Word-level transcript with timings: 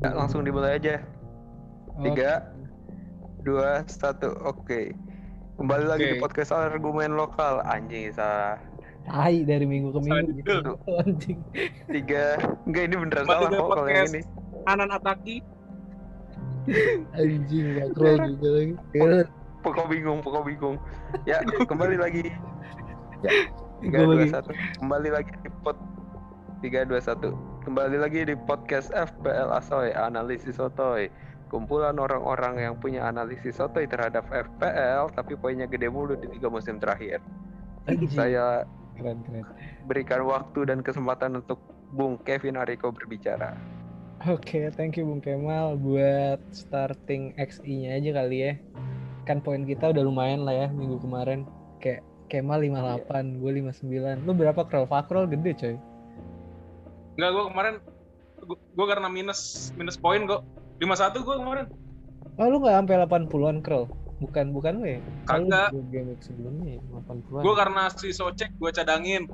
Ya, 0.00 0.16
langsung 0.16 0.48
dimulai 0.48 0.80
aja. 0.80 1.04
Tiga, 2.00 2.48
dua, 3.44 3.84
satu, 3.84 4.32
oke. 4.48 4.96
Kembali 5.60 5.84
lagi 5.84 6.16
di 6.16 6.16
podcast 6.16 6.56
argumen 6.56 7.20
lokal. 7.20 7.60
Anjing, 7.68 8.08
salah. 8.16 8.56
Tai 9.04 9.36
dari 9.44 9.68
minggu 9.68 9.92
ke 9.92 10.00
minggu 10.00 10.30
gitu. 10.40 10.72
Anjing. 11.04 11.44
Tiga, 11.84 12.40
enggak 12.64 12.82
ini 12.88 12.94
beneran 12.96 13.24
Kembali 13.28 13.44
salah 13.44 13.50
kok 13.52 13.68
kalau 13.68 13.88
yang 13.88 14.08
podcast. 14.08 14.14
ini. 14.16 14.22
Anan 14.68 14.92
Ataki 14.92 15.36
Anjing 17.16 17.66
makro 17.80 18.08
juga 18.24 18.48
lagi. 18.56 18.74
Ya, 18.96 19.24
Pokok 19.60 19.86
bingung, 19.92 20.24
pokok 20.24 20.44
bingung. 20.48 20.76
Ya, 21.28 21.44
kembali 21.70 22.00
lagi. 22.00 22.32
Tiga, 23.84 23.98
Gua 24.00 24.16
dua, 24.16 24.32
satu. 24.32 24.52
Kembali 24.80 25.08
lagi 25.12 25.32
di 25.44 25.50
pot. 25.60 25.76
Tiga, 26.64 26.88
dua, 26.88 27.00
satu. 27.04 27.36
Kembali 27.60 28.00
lagi 28.00 28.24
di 28.24 28.32
podcast 28.48 28.88
FPL 28.88 29.52
Asoy, 29.52 29.92
analisis 29.92 30.56
Sotoy. 30.56 31.12
Kumpulan 31.52 31.92
orang-orang 32.00 32.56
yang 32.56 32.74
punya 32.80 33.04
analisis 33.04 33.60
Sotoy 33.60 33.84
terhadap 33.84 34.24
FPL, 34.32 35.12
tapi 35.12 35.36
poinnya 35.36 35.68
gede 35.68 35.92
mulu 35.92 36.16
di 36.16 36.24
tiga 36.32 36.48
musim 36.48 36.80
terakhir. 36.80 37.20
Anjing. 37.84 38.16
Saya 38.16 38.64
Keren 38.96 39.20
keren. 39.28 39.44
berikan 39.84 40.24
waktu 40.24 40.72
dan 40.72 40.80
kesempatan 40.80 41.36
untuk 41.36 41.60
Bung 41.92 42.16
Kevin 42.24 42.56
Ariko 42.56 42.96
berbicara. 42.96 43.52
Oke, 44.24 44.72
thank 44.72 44.96
you 44.96 45.04
Bung 45.04 45.20
Kemal 45.20 45.76
buat 45.76 46.40
starting 46.56 47.36
XI-nya 47.36 48.00
aja 48.00 48.24
kali 48.24 48.36
ya. 48.40 48.52
Kan 49.28 49.44
poin 49.44 49.68
kita 49.68 49.92
udah 49.92 50.00
lumayan 50.00 50.48
lah 50.48 50.64
ya 50.64 50.68
minggu 50.72 50.96
kemarin. 51.04 51.44
Kayak 51.84 52.08
Kemal 52.32 52.64
58, 52.64 53.36
gue 53.36 53.50
59. 53.84 54.24
Lu 54.24 54.32
berapa 54.32 54.64
kroll? 54.64 54.88
Fakrol 54.88 55.28
gede 55.28 55.52
coy. 55.60 55.76
Enggak, 57.20 57.36
gue 57.36 57.44
kemarin 57.52 57.74
gue 58.48 58.86
karena 58.88 59.08
minus 59.12 59.68
minus 59.76 60.00
poin 60.00 60.24
kok 60.24 60.40
51 60.80 61.20
gue 61.20 61.36
kemarin 61.36 61.66
Oh 62.40 62.48
lu 62.48 62.64
gak 62.64 62.80
sampai 62.80 62.96
80-an 63.04 63.60
kroll? 63.60 63.84
Bukan 64.24 64.56
bukan 64.56 64.80
lu 64.80 64.88
ya? 64.88 65.00
Kagak. 65.28 65.76
game 65.92 66.16
sebelumnya 66.24 66.80
ya, 66.80 66.82
80-an. 67.04 67.42
gue 67.44 67.54
karena 67.60 67.82
si 67.92 68.08
Socek 68.16 68.56
gue 68.56 68.72
cadangin 68.72 69.28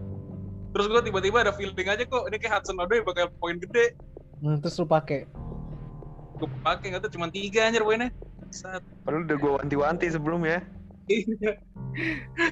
terus 0.74 0.90
gue 0.90 0.98
tiba-tiba 0.98 1.46
ada 1.46 1.54
feeling 1.54 1.86
aja 1.86 2.02
kok 2.02 2.26
ini 2.26 2.36
kayak 2.42 2.58
Hudson 2.58 2.82
Odoi 2.82 3.06
bakal 3.06 3.30
poin 3.38 3.54
gede 3.62 3.94
Nah, 4.42 4.58
terus 4.58 4.82
lu 4.82 4.90
pakai. 4.90 5.30
gue 6.42 6.48
pakai 6.66 6.90
nggak 6.90 7.06
tuh 7.06 7.12
cuma 7.14 7.30
tiga 7.30 7.70
anjir 7.70 7.86
poinnya 7.86 8.10
Sat. 8.50 8.82
Padahal 9.06 9.30
udah 9.30 9.36
gue 9.38 9.52
wanti-wanti 9.62 10.06
sebelumnya. 10.10 10.58
Iya. 10.58 10.75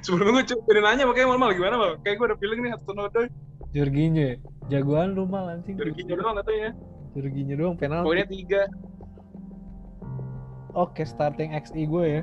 Sebelumnya 0.04 0.42
gue 0.42 0.44
coba 0.54 0.80
nanya 0.80 1.04
makanya 1.04 1.26
mal 1.34 1.38
mal 1.38 1.52
gimana 1.52 1.74
mal 1.76 1.90
kayak 2.00 2.16
gue 2.22 2.26
ada 2.32 2.36
feeling 2.38 2.60
nih 2.64 2.70
Hudson 2.72 2.98
Odoi 2.98 3.26
Jorginho 3.74 4.22
ya? 4.22 4.34
Jagoan 4.70 5.18
lu 5.18 5.26
mal 5.26 5.50
anjing. 5.50 5.74
dari 5.74 5.90
Ginjo 5.92 6.14
doang 6.14 6.38
katanya 6.38 6.70
Jorginho 7.12 7.54
doang 7.58 7.74
penalti. 7.74 8.06
poinnya 8.06 8.26
tiga 8.30 8.62
Oke, 10.74 11.06
starting 11.06 11.54
XI 11.54 11.86
gue 11.86 12.04
ya. 12.18 12.22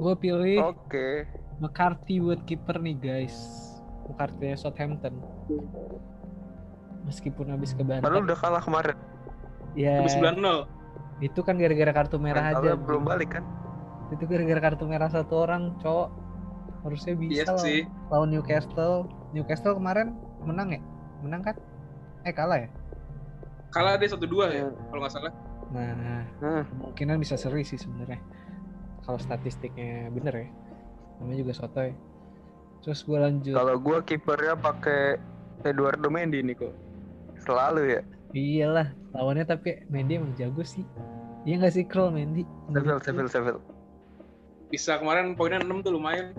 Gue 0.00 0.14
pilih 0.16 0.72
Oke. 0.72 1.28
McCarthy 1.60 2.16
buat 2.16 2.40
kiper 2.48 2.80
nih 2.80 2.96
guys. 2.96 3.36
McCarthy 4.08 4.56
Southampton. 4.56 5.20
Meskipun 7.04 7.52
habis 7.52 7.76
Padahal 7.76 8.00
kebantai. 8.00 8.24
udah 8.24 8.38
kalah 8.40 8.62
kemarin. 8.64 8.96
Ya, 9.76 10.00
habis 10.00 10.16
9 10.16 10.40
0 10.40 10.64
itu 11.20 11.38
kan 11.44 11.54
gara-gara 11.60 11.92
kartu 11.92 12.16
merah 12.16 12.56
Mentalnya 12.56 12.72
aja. 12.72 12.82
belum 12.82 13.02
balik 13.04 13.36
kan? 13.36 13.44
Itu 14.12 14.28
gara-gara 14.28 14.60
kartu 14.62 14.84
merah 14.84 15.08
satu 15.08 15.42
orang, 15.42 15.74
cowok. 15.80 16.08
Harusnya 16.82 17.14
iya 17.14 17.46
bisa 17.46 17.52
lah. 17.54 17.62
sih 17.62 17.80
lawan 18.10 18.28
Newcastle. 18.28 19.06
Newcastle 19.32 19.74
kemarin 19.74 20.12
menang 20.42 20.68
ya? 20.70 20.80
Menang 21.20 21.40
kan? 21.42 21.56
Eh 22.22 22.30
kalah 22.30 22.60
ya? 22.60 22.70
kalah 23.72 23.96
dia 23.96 24.04
satu 24.04 24.28
dua 24.28 24.52
ya 24.52 24.68
kalau 24.92 25.00
nggak 25.00 25.14
salah 25.16 25.32
Nah, 25.72 26.28
Hmm. 26.44 26.60
kemungkinan 26.68 27.16
bisa 27.16 27.40
seri 27.40 27.64
sih 27.64 27.80
sebenarnya. 27.80 28.20
Kalau 29.00 29.16
statistiknya 29.16 30.12
bener 30.12 30.44
ya. 30.44 30.48
Namanya 31.16 31.38
juga 31.40 31.52
sotoy. 31.56 31.96
Terus 32.84 33.00
gue 33.00 33.16
lanjut. 33.16 33.56
Kalau 33.56 33.80
gue 33.80 33.98
kipernya 34.04 34.52
pakai 34.52 35.16
Eduardo 35.64 36.12
Mendy 36.12 36.44
nih 36.44 36.52
kok. 36.52 36.76
Selalu 37.40 37.96
ya. 37.96 38.00
Iyalah, 38.30 38.92
lawannya 39.10 39.48
tapi 39.48 39.80
Mendy 39.88 40.20
emang 40.20 40.36
jago 40.36 40.60
sih. 40.60 40.84
Iya 41.42 41.64
nggak 41.64 41.72
sih 41.72 41.84
Kroll 41.88 42.12
Mendy? 42.12 42.44
Seville, 42.68 43.00
Seville, 43.00 43.30
Seville. 43.32 43.60
Bisa 44.72 44.96
kemarin 44.96 45.36
poinnya 45.36 45.60
6 45.60 45.84
tuh 45.84 45.92
lumayan 45.92 46.32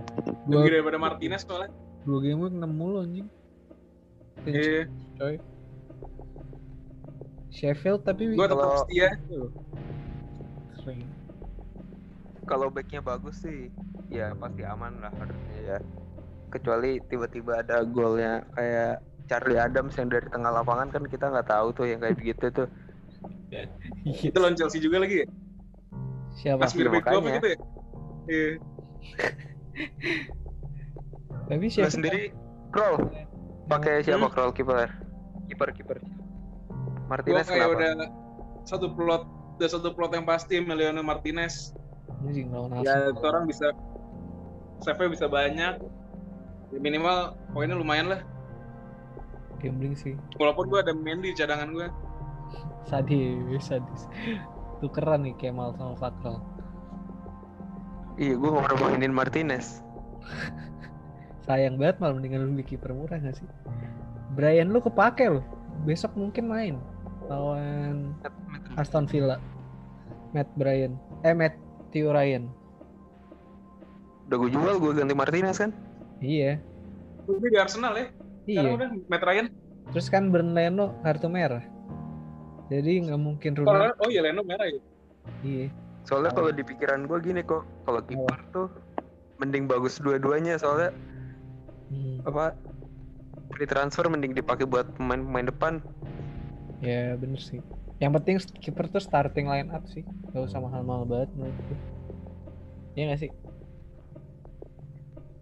Dua, 0.49 0.65
lebih 0.65 0.81
daripada 0.81 0.97
Martinez 0.97 1.45
soalnya 1.45 1.69
dua 2.03 2.19
game 2.19 2.41
week 2.41 2.51
6 2.51 2.65
mulu 2.67 2.99
anjing. 2.99 3.29
iya 4.43 4.89
Coy. 5.15 5.37
Sheffield 7.47 8.01
tapi 8.01 8.33
gue 8.33 8.41
tetap 8.41 8.57
Kalau- 8.57 8.81
setia. 8.83 9.09
Kalau 12.43 12.67
backnya 12.67 12.99
bagus 12.99 13.39
sih, 13.39 13.71
ya 14.11 14.35
pasti 14.35 14.67
aman 14.67 14.99
lah 14.99 15.13
harusnya 15.15 15.59
ya. 15.63 15.77
Kecuali 16.51 16.99
tiba-tiba 17.07 17.63
ada 17.63 17.87
golnya 17.87 18.43
kayak 18.51 18.99
Charlie 19.31 19.55
Adams 19.55 19.95
yang 19.95 20.11
dari 20.11 20.27
tengah 20.27 20.51
lapangan 20.51 20.91
kan 20.91 21.07
kita 21.07 21.31
nggak 21.31 21.47
tahu 21.47 21.71
tuh 21.71 21.85
yang 21.87 22.03
kayak 22.03 22.19
begitu 22.19 22.51
tuh. 22.51 22.67
itu 24.03 24.33
lawan 24.35 24.57
Chelsea 24.57 24.81
juga 24.81 24.97
lagi 24.99 25.23
ya 25.23 25.27
Siapa? 26.33 26.65
Kasmir 26.65 26.89
apa 26.89 26.99
makanya. 26.99 27.37
gitu 27.39 27.47
ya 27.53 27.57
iya 28.25 28.59
Tapi 31.43 31.65
Lo 31.65 31.71
Sheffield 31.71 31.93
sendiri 31.93 32.23
Kroll 32.69 33.09
pakai 33.67 34.01
siapa 34.01 34.25
Hmm? 34.25 34.33
Kroll 34.33 34.51
kiper? 34.51 34.89
Kiper 35.45 35.69
kiper. 35.71 35.97
Martinez 37.05 37.45
kayak 37.45 37.67
kenapa? 37.67 37.75
udah 37.77 37.91
satu 38.63 38.87
plot 38.89 39.23
udah 39.59 39.69
satu 39.69 39.89
plot 39.91 40.11
yang 40.15 40.25
pasti 40.25 40.57
Emiliano 40.57 41.03
Martinez 41.03 41.75
anjing 42.23 42.47
lawan 42.49 42.79
ya 42.81 43.11
itu 43.11 43.19
orang 43.21 43.45
bisa 43.45 43.69
save 44.79 45.11
bisa 45.11 45.27
banyak 45.27 45.77
Ya, 46.73 46.81
minimal 46.81 47.37
poinnya 47.53 47.77
lumayan 47.77 48.09
lah 48.09 48.21
Gambling 49.61 49.93
sih. 49.93 50.17
walaupun 50.35 50.73
gue 50.73 50.79
ada 50.81 50.89
Mendy 50.89 51.29
di 51.29 51.37
cadangan 51.37 51.69
gue 51.69 51.85
Sadis, 52.83 53.61
sadis. 53.61 54.09
Tukeran 54.81 55.23
nih 55.23 55.37
Kemal 55.39 55.71
sama 55.77 55.95
Fakrol. 55.95 56.41
Iya, 58.13 58.33
gue 58.37 58.49
mau 58.49 58.61
mainin 58.61 59.09
Martinez. 59.09 59.81
Sayang 61.43 61.75
banget 61.75 61.99
malah 61.99 62.15
mendingan 62.15 62.45
lu 62.45 62.55
beli 62.55 62.65
kiper 62.65 62.93
murah 62.93 63.19
gak 63.19 63.35
sih? 63.35 63.47
Brian 64.37 64.71
lu 64.71 64.79
kepake 64.79 65.27
loh. 65.27 65.43
Besok 65.83 66.13
mungkin 66.15 66.47
main 66.47 66.75
lawan 67.27 68.13
Aston 68.77 69.09
Villa. 69.09 69.41
Matt 70.31 70.47
Brian. 70.55 70.95
Eh 71.25 71.33
Matthew 71.33 72.09
Ryan. 72.09 72.47
Udah 74.29 74.37
gue 74.39 74.49
jual, 74.49 74.75
gue 74.79 74.91
ganti 74.95 75.13
Martinez 75.13 75.57
kan? 75.59 75.71
Iya. 76.23 76.61
Udah 77.27 77.49
di 77.49 77.57
Arsenal 77.59 77.93
ya 77.95 78.07
Iya. 78.43 78.75
udah 78.75 78.89
Matt 79.07 79.23
Ryan 79.23 79.47
Terus 79.91 80.07
kan 80.07 80.31
Bern 80.31 80.55
Leno 80.55 80.95
kartu 81.03 81.27
merah. 81.27 81.63
Jadi 82.71 83.03
nggak 83.03 83.19
mungkin 83.19 83.51
Ronaldo. 83.59 83.99
Oh 83.99 84.09
iya 84.09 84.23
Leno 84.23 84.41
merah 84.47 84.63
ya 84.69 84.79
Iya. 85.43 85.67
Soalnya 86.03 86.31
kalau 86.35 86.51
di 86.51 86.63
pikiran 86.63 87.07
gue 87.07 87.17
gini 87.23 87.41
kok, 87.43 87.63
kalau 87.87 88.01
kiper 88.03 88.39
tuh 88.51 88.67
mending 89.39 89.65
bagus 89.65 89.97
dua-duanya 89.99 90.59
soalnya 90.61 90.91
Hmm. 91.93 92.25
apa 92.25 92.55
free 93.53 93.69
transfer 93.69 94.07
mending 94.09 94.33
dipakai 94.33 94.65
buat 94.65 94.87
pemain-pemain 94.97 95.47
depan. 95.51 95.73
Ya 96.81 97.15
bener 97.15 97.39
sih. 97.39 97.61
Yang 98.01 98.11
penting 98.19 98.35
kiper 98.59 98.85
tuh 98.91 99.03
starting 99.03 99.47
line 99.47 99.69
up 99.71 99.85
sih. 99.91 100.03
Gak 100.33 100.49
usah 100.49 100.59
mahal-mahal 100.59 101.05
banget 101.07 101.29
menurut 101.37 101.55
gue. 101.69 101.79
Iya 102.97 103.03
gak 103.13 103.19
sih? 103.23 103.31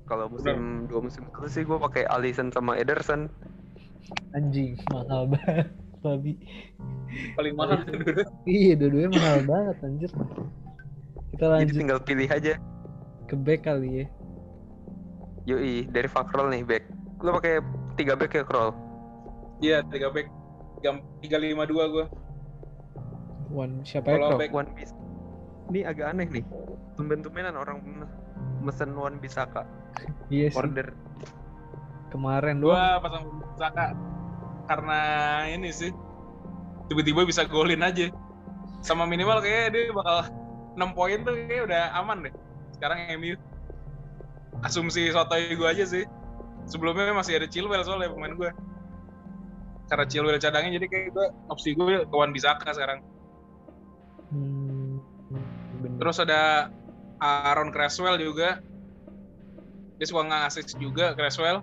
Kalau 0.05 0.27
musim 0.27 0.85
dua 0.91 0.99
musim 0.99 1.23
itu 1.23 1.47
sih 1.47 1.63
gue 1.63 1.77
pakai 1.79 2.03
Alisson 2.03 2.51
sama 2.51 2.75
Ederson. 2.75 3.31
Anjing 4.35 4.75
mahal 4.91 5.31
banget. 5.31 5.80
Babi. 6.01 6.33
paling 7.35 7.53
mahal 7.53 7.83
Iya 8.43 8.73
dua-duanya 8.73 9.09
mahal 9.11 9.39
banget 9.43 9.77
anjir. 9.81 10.11
Kita 11.29 11.43
Jadi 11.43 11.51
lanjut 11.53 11.75
tinggal 11.75 11.99
pilih 12.01 12.27
aja. 12.27 12.53
ke 13.23 13.35
back 13.37 13.63
kali 13.63 14.03
ya. 14.03 14.05
Yoi, 15.45 15.85
dari 15.85 16.05
Fakrol 16.05 16.49
nih 16.49 16.61
back. 16.61 16.83
Lo 17.19 17.33
pakai 17.33 17.61
tiga 17.93 18.13
back 18.13 18.31
ya 18.31 18.43
Kroll? 18.43 18.73
iya 19.59 19.85
tiga 19.85 20.09
back 20.09 20.25
Tiga- 21.21 21.37
lima 21.37 21.63
dua 21.63 21.85
gue 21.87 22.05
One 23.47 23.85
siapa 23.85 24.09
ya 24.09 24.17
Kroll? 24.17 24.39
back- 24.39 24.51
One 24.51 24.69
Piece. 24.73 24.93
Ini 25.69 25.85
agak 25.85 26.07
aneh 26.09 26.27
nih. 26.27 26.45
Tumben-tumbenan 26.93 27.53
orang 27.53 27.77
me- 27.79 28.09
mesen 28.59 28.93
One 28.93 29.15
Bisaka 29.15 29.63
Iya 30.27 30.49
sih. 30.49 30.57
order. 30.57 30.97
Kemarin 32.09 32.59
doang. 32.59 32.99
pasang 32.99 33.23
Saka 33.53 33.93
karena 34.71 34.99
ini 35.51 35.67
sih 35.75 35.91
tiba-tiba 36.87 37.27
bisa 37.27 37.43
golin 37.43 37.83
aja 37.83 38.07
sama 38.79 39.03
minimal 39.03 39.43
kayak 39.43 39.75
dia 39.75 39.91
bakal 39.91 40.31
6 40.79 40.95
poin 40.95 41.19
tuh 41.27 41.35
kayak 41.35 41.67
udah 41.67 41.83
aman 41.99 42.31
deh 42.31 42.33
sekarang 42.79 42.99
MU 43.19 43.35
asumsi 44.63 45.11
sotoy 45.11 45.51
gue 45.59 45.67
aja 45.67 45.83
sih 45.83 46.07
sebelumnya 46.71 47.11
masih 47.11 47.35
ada 47.35 47.51
Chilwell 47.51 47.83
soalnya 47.83 48.15
pemain 48.15 48.31
gue 48.31 48.51
karena 49.91 50.07
Chilwell 50.07 50.39
cadangnya 50.39 50.79
jadi 50.79 50.87
kayak 50.87 51.07
gue 51.11 51.27
opsi 51.51 51.75
gue 51.75 52.07
ke 52.07 52.15
Wan 52.15 52.31
Bisaka 52.31 52.71
sekarang. 52.71 53.03
Hmm, 54.31 55.03
bener. 55.83 55.99
Terus 55.99 56.17
ada 56.23 56.71
Aaron 57.19 57.75
Creswell 57.75 58.15
juga. 58.15 58.63
Dia 59.99 60.07
suka 60.07 60.23
ngasih 60.31 60.63
juga 60.79 61.11
Creswell. 61.11 61.59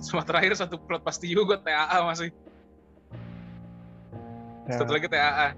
Sama 0.00 0.24
terakhir 0.24 0.56
satu 0.56 0.80
plot 0.80 1.04
pasti 1.04 1.28
juga 1.28 1.60
TAA 1.60 1.98
masih. 2.02 2.28
Ya, 4.66 4.80
Satu 4.80 4.90
lagi 4.92 5.06
TAA. 5.06 5.48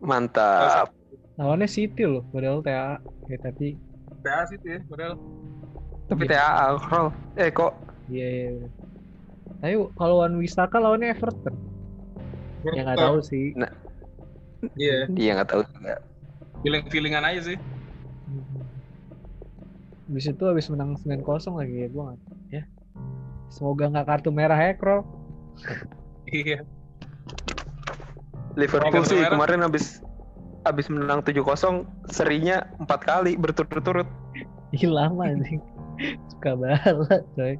Mantap. 0.00 0.94
lawannya 1.38 1.70
City 1.70 2.02
loh, 2.02 2.26
padahal 2.34 2.58
TA. 2.66 2.98
Ya 3.30 3.38
tapi 3.38 3.78
TAA 4.26 4.42
tuh 4.50 4.68
ya, 4.68 4.80
padahal. 4.90 5.14
Tapi 6.08 6.22
Iya. 6.26 6.30
TAA 6.34 6.66
Kroll. 6.82 7.08
Eh 7.38 7.48
kok 7.52 7.72
iya 8.08 8.26
iya. 8.26 8.48
iya. 8.58 8.68
Tapi 9.58 9.74
kalau 9.94 10.14
Wan 10.18 10.34
Wisaka 10.34 10.82
lawannya 10.82 11.14
Everton. 11.14 11.54
Ya 12.66 12.82
nggak 12.82 12.98
tahu 12.98 13.18
sih. 13.22 13.54
Iya, 14.74 15.06
dia 15.14 15.30
nggak 15.38 15.50
tahu 15.50 15.62
juga. 15.70 16.02
feeling-feelingan 16.58 17.22
aja 17.22 17.54
sih. 17.54 17.58
Habis 20.10 20.26
itu 20.26 20.42
habis 20.42 20.66
menang 20.66 20.98
9-0 20.98 21.22
lagi 21.54 21.86
ya 21.86 21.88
gua 21.92 22.02
nggak 22.10 22.18
ya. 22.18 22.27
Semoga 23.48 23.88
nggak 23.88 24.06
kartu 24.06 24.30
merah 24.30 24.58
ya, 24.60 24.72
Krol. 24.76 25.02
Iya. 26.28 26.62
Liverpool 28.58 29.04
sih 29.06 29.18
merah. 29.18 29.32
kemarin 29.34 29.60
habis 29.64 30.02
habis 30.66 30.90
menang 30.92 31.24
7-0 31.24 31.86
serinya 32.12 32.66
empat 32.82 33.00
kali 33.08 33.38
berturut-turut. 33.40 34.08
Ih 34.76 34.84
lama 34.88 35.24
anjing. 35.32 35.62
Suka 36.30 36.54
banget, 36.54 37.24
coy. 37.34 37.54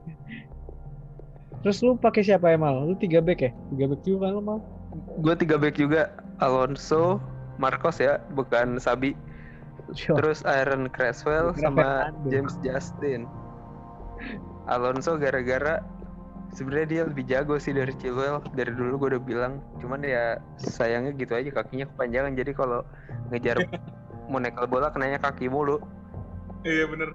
Terus 1.66 1.82
lu 1.82 1.98
pakai 1.98 2.22
siapa 2.22 2.54
Emal? 2.54 2.86
Lu 2.86 2.94
3 2.94 3.18
back 3.18 3.40
ya? 3.42 3.50
3 3.74 3.90
back 3.90 4.02
juga 4.06 4.30
kan 4.30 4.32
lu 4.38 4.42
mal? 4.44 4.58
Gue 5.20 5.34
tiga 5.36 5.60
back 5.60 5.76
juga 5.76 6.14
Alonso, 6.40 7.20
Marcos 7.60 7.98
ya, 8.00 8.22
bukan 8.32 8.78
Sabi. 8.78 9.12
Sure. 9.96 10.16
Terus 10.20 10.44
Aaron 10.44 10.88
Creswell 10.92 11.52
Kira 11.56 11.72
sama. 11.72 11.88
James 12.28 12.54
Justin. 12.60 13.24
Alonso 14.68 15.16
gara-gara 15.16 15.80
sebenarnya 16.52 16.88
dia 16.88 17.02
lebih 17.04 17.24
jago 17.28 17.56
sih 17.60 17.72
dari 17.76 17.92
Chilwell 18.00 18.40
dari 18.56 18.72
dulu 18.72 19.04
gue 19.04 19.08
udah 19.16 19.22
bilang 19.22 19.52
cuman 19.80 20.00
ya 20.04 20.40
sayangnya 20.56 21.12
gitu 21.16 21.32
aja 21.36 21.50
kakinya 21.52 21.86
kepanjangan 21.92 22.32
jadi 22.36 22.52
kalau 22.56 22.80
ngejar 23.32 23.56
mau 24.30 24.40
nekel 24.40 24.68
bola 24.68 24.92
kenanya 24.92 25.20
kaki 25.20 25.48
mulu 25.48 25.80
Iya 26.66 26.90
bener. 26.90 27.14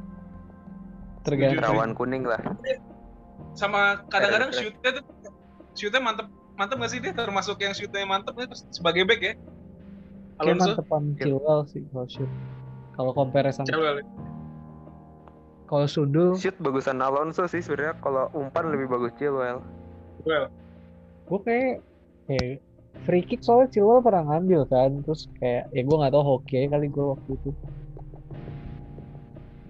Tergantung. 1.28 1.64
rawan 1.68 1.92
kuning 1.96 2.24
lah 2.24 2.40
Sama 3.60 4.00
kadang-kadang 4.08 4.56
shootnya 4.56 4.90
tuh 5.00 5.06
shootnya 5.76 6.00
mantep 6.00 6.28
mantep 6.56 6.80
gak 6.80 6.92
sih 6.92 7.00
dia 7.04 7.12
termasuk 7.12 7.60
yang 7.60 7.76
shootnya 7.76 8.08
mantep 8.08 8.34
sebagai 8.72 9.04
back 9.04 9.22
ya? 9.22 9.34
Alonso, 10.42 10.74
mantepan 10.74 11.14
Chilwell 11.20 11.62
sih 11.70 11.86
kalau 11.94 12.08
shoot. 12.10 12.32
Kalau 12.98 13.12
compare 13.14 13.52
sama 13.54 13.68
Chilwell. 13.70 14.02
Kalau 15.74 15.90
Sudul, 15.90 16.38
shoot 16.38 16.54
bagusan 16.58 17.02
Alonso 17.02 17.50
sih 17.50 17.58
sebenarnya 17.58 17.98
kalau 17.98 18.30
umpan 18.32 18.70
lebih 18.70 18.86
bagus 18.88 19.10
Chilwell 19.18 19.58
Chilwell. 20.20 20.46
gue 21.24 21.40
kayak 21.42 21.74
kayak 22.24 22.62
free 23.02 23.26
kick 23.26 23.42
soalnya 23.42 23.74
Chilwell 23.74 24.00
pernah 24.00 24.22
ngambil 24.24 24.70
kan, 24.70 25.02
terus 25.02 25.26
kayak 25.36 25.66
ya 25.68 25.82
gue 25.82 25.98
nggak 25.98 26.14
tahu 26.14 26.22
hoki 26.24 26.70
kali 26.70 26.88
gue 26.88 27.06
waktu 27.10 27.30
itu. 27.34 27.50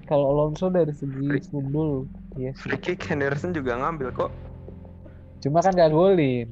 Kalau 0.04 0.28
Alonso 0.28 0.68
dari 0.68 0.92
segi 0.92 1.24
Free- 1.32 1.48
Sudul, 1.48 2.04
iya 2.36 2.52
sih. 2.52 2.68
free 2.68 2.76
kick 2.78 3.00
Henderson 3.02 3.56
juga 3.56 3.80
ngambil 3.80 4.12
kok 4.12 4.32
Cuma 5.40 5.60
kan 5.60 5.72
gak 5.72 5.88
golin. 5.90 6.52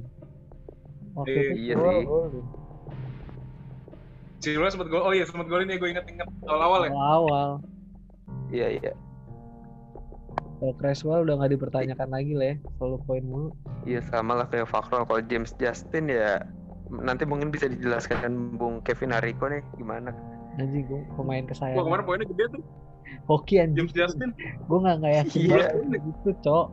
Waktu 1.11 1.31
Iya, 1.31 1.43
itu 1.43 1.55
iya 1.57 1.73
sih. 1.75 2.03
golin. 2.07 2.43
Chilwell 4.39 4.71
sempat 4.71 4.87
gol. 4.87 4.99
Oh 5.01 5.11
iya, 5.11 5.23
sempat 5.23 5.47
golin 5.47 5.67
ya 5.67 5.75
gue 5.75 5.89
inget-inget 5.89 6.27
awal-awal 6.43 6.79
ya. 6.83 6.89
Awal-awal. 6.89 7.49
iya 8.49 8.67
iya 8.69 8.91
Kalau 10.61 10.77
Creswell 10.77 11.25
udah 11.25 11.35
nggak 11.35 11.57
dipertanyakan 11.57 12.09
lagi 12.11 12.37
lah 12.37 12.47
ya, 12.47 12.55
selalu 12.77 12.97
poin 13.03 13.23
mulu. 13.25 13.49
iya 13.81 13.97
sama 14.05 14.37
lah 14.37 14.45
kayak 14.45 14.69
Fakro 14.69 15.01
kalau 15.01 15.21
James 15.25 15.57
Justin 15.57 16.05
ya 16.05 16.37
nanti 16.91 17.25
mungkin 17.25 17.49
bisa 17.49 17.65
dijelaskan 17.65 18.21
Bung 18.53 18.77
Kevin 18.81 19.09
Hariko 19.09 19.49
nih 19.49 19.65
gimana 19.73 20.13
Anjing 20.53 20.85
gue 20.85 21.01
pemain 21.15 21.41
Wah 21.41 21.49
kesayangan. 21.49 21.81
kemarin 21.81 22.03
poinnya 22.05 22.27
gede 22.27 22.45
tuh. 22.51 22.63
Hoki 23.25 23.55
anjing. 23.57 23.75
James 23.81 23.93
Justin. 23.95 24.29
Gue 24.61 24.77
nggak 24.77 24.95
nggak 24.99 25.13
yakin 25.17 25.39
Iya. 25.41 25.65
gitu, 25.97 26.29
cok. 26.41 26.65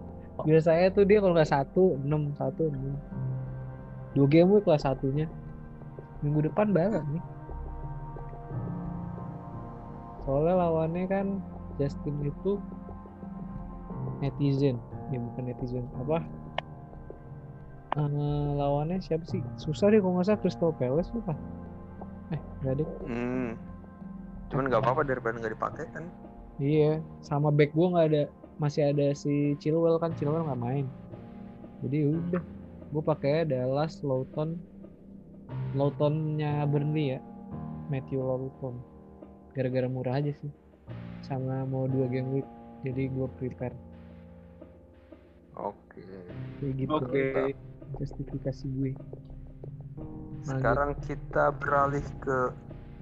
Biasanya 0.44 0.86
tuh 0.92 1.02
dia 1.02 1.18
kalau 1.18 1.32
nggak 1.32 1.48
satu, 1.48 1.82
enam, 1.98 2.22
satu, 2.34 2.68
enam. 2.68 2.92
Dua 4.12 4.26
game 4.26 4.50
week 4.52 4.66
lah 4.66 4.76
satunya. 4.76 5.24
Minggu 6.20 6.44
depan 6.44 6.70
banget 6.70 7.00
nih. 7.08 7.22
Soalnya 10.22 10.54
lawannya 10.58 11.04
kan 11.06 11.26
Justin 11.78 12.20
itu 12.22 12.58
netizen, 14.20 14.76
ya 15.10 15.18
bukan 15.18 15.42
netizen 15.50 15.84
apa? 15.98 16.22
Eh, 17.98 18.48
lawannya 18.54 19.00
siapa 19.00 19.24
sih? 19.26 19.40
Susah 19.58 19.90
deh 19.90 19.98
kalau 19.98 20.20
nggak 20.20 20.28
salah 20.28 20.40
Crystal 20.44 20.70
Palace 20.76 21.10
lupa. 21.10 21.34
Eh, 22.30 22.40
nggak 22.62 22.74
deh. 22.84 22.88
hmm. 23.08 23.50
cuman 24.48 24.64
nggak 24.72 24.80
apa-apa 24.80 25.04
daripada 25.04 25.36
nggak 25.36 25.52
dipakai 25.60 25.84
kan 25.92 26.08
Iya, 26.58 26.98
sama 27.22 27.52
back 27.52 27.70
gua 27.76 27.86
nggak 27.94 28.06
ada, 28.10 28.22
masih 28.58 28.90
ada 28.90 29.14
si 29.14 29.54
Chilwell 29.62 30.00
kan 30.02 30.10
Chilwell 30.18 30.42
nggak 30.42 30.58
main. 30.58 30.86
Jadi 31.86 32.10
udah, 32.10 32.42
gua 32.90 33.02
pakai 33.14 33.46
Dallas, 33.46 34.02
Lawton, 34.02 34.58
Lawtonnya 35.78 36.66
Burnley 36.66 37.14
ya, 37.14 37.20
Matthew 37.86 38.18
Lawton. 38.18 38.82
Gara-gara 39.54 39.86
murah 39.86 40.18
aja 40.18 40.34
sih, 40.34 40.50
sama 41.22 41.62
mau 41.62 41.86
dua 41.86 42.10
game 42.10 42.42
week, 42.42 42.48
jadi 42.82 43.06
gua 43.14 43.30
prepare 43.38 43.76
kayak 46.58 46.72
gitu. 46.76 46.92
Oke. 46.94 47.26
Justifikasi 47.96 48.64
gue. 48.68 48.92
sekarang 50.48 50.96
kita 51.04 51.52
beralih 51.60 52.04
ke 52.24 52.38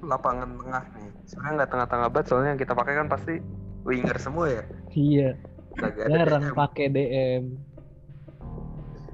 lapangan 0.02 0.50
tengah 0.58 0.82
nih 0.98 1.08
sebenarnya 1.31 1.54
nggak 1.62 1.70
tengah-tengah 1.70 2.08
banget 2.10 2.26
soalnya 2.26 2.50
yang 2.56 2.60
kita 2.60 2.72
pakai 2.75 2.94
kan 2.98 3.06
pasti 3.06 3.34
winger 3.87 4.19
semua 4.19 4.46
ya 4.50 4.62
Iya, 4.90 5.31
jarang 6.10 6.50
pakai 6.50 6.90
DM. 6.90 7.54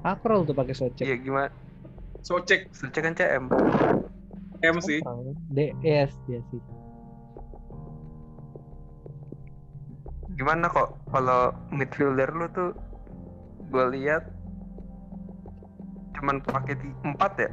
Pakrol 0.01 0.47
tuh 0.49 0.55
pakai 0.57 0.73
Socek. 0.73 1.05
iya 1.05 1.15
gimana 1.19 1.53
Socek 2.25 2.73
Secek 2.73 3.01
kan 3.05 3.13
CM 3.13 3.45
M 4.63 4.75
sih. 4.81 5.03
DS 5.53 6.11
dia 6.25 6.39
sih. 6.49 6.61
gimana 10.33 10.65
kok 10.65 10.97
kalau 11.13 11.53
midfielder 11.69 12.33
lu 12.33 12.47
tuh 12.49 12.69
gue 13.73 13.85
lihat 13.97 14.23
cuman 16.13 16.37
pakai 16.45 16.77
empat 17.01 17.33
ya 17.41 17.51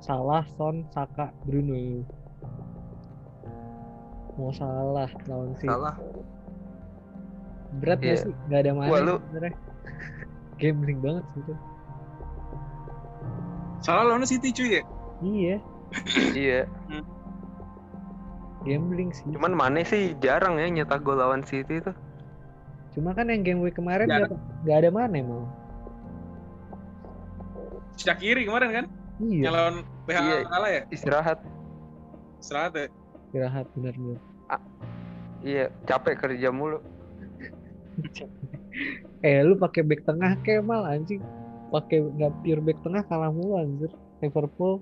Salah, 0.00 0.40
Son, 0.56 0.88
Saka, 0.96 1.28
Bruno. 1.44 1.76
Mau 4.40 4.48
salah 4.56 5.12
lawan 5.28 5.52
si 5.60 5.68
salah 5.68 5.92
berat 7.84 8.00
gak 8.00 8.24
sih? 8.24 8.32
Gak 8.48 8.64
ada 8.64 8.72
mana 8.72 8.96
lu-. 9.04 9.20
Gambling 10.60 11.04
banget 11.04 11.24
sih 11.36 11.40
itu. 11.44 11.54
Salah 13.84 14.08
lawannya 14.08 14.24
City 14.24 14.48
cuy 14.56 14.80
ya. 14.80 14.82
Iya, 15.20 15.56
iya 16.48 16.60
gambling 18.64 19.08
sih. 19.12 19.24
cuman 19.32 19.56
Mane 19.56 19.82
sih 19.88 20.12
jarang 20.20 20.60
ya 20.60 20.68
nyetak 20.68 21.00
gol 21.00 21.16
lawan 21.16 21.40
City 21.40 21.80
tuh 21.80 21.96
Cuma 22.90 23.14
kan 23.14 23.26
yang 23.26 23.42
game 23.42 23.60
week 23.60 23.74
kemarin 23.74 24.06
Jarang. 24.06 24.30
gak, 24.30 24.40
gak 24.64 24.76
ada 24.82 24.90
mana 24.90 25.14
emang. 25.14 25.44
Syakiri 27.94 28.42
kemarin 28.44 28.70
kan? 28.72 28.86
Yang 29.20 29.44
Iya, 29.44 29.50
lawan 29.52 29.76
PH 30.06 30.16
Iya. 30.18 30.36
kalah 30.48 30.70
ya? 30.70 30.82
istirahat 30.88 31.38
Istirahat 32.40 32.72
ya. 32.72 32.86
istirahat 33.28 33.66
benar-benar. 33.76 34.18
iya 35.40 35.64
capek 35.84 36.14
kerja 36.18 36.48
mulu 36.50 36.80
Eh, 39.20 39.44
lu 39.44 39.52
pakai 39.54 39.84
back 39.84 40.08
tengah 40.08 40.32
Kemal 40.40 40.88
anjing. 40.88 41.20
Pakai 41.68 42.00
nggak 42.00 42.32
pure 42.40 42.62
back 42.64 42.78
tengah 42.80 43.02
kalah 43.04 43.28
mulu 43.28 43.60
anjir. 43.60 43.92
Liverpool 44.18 44.80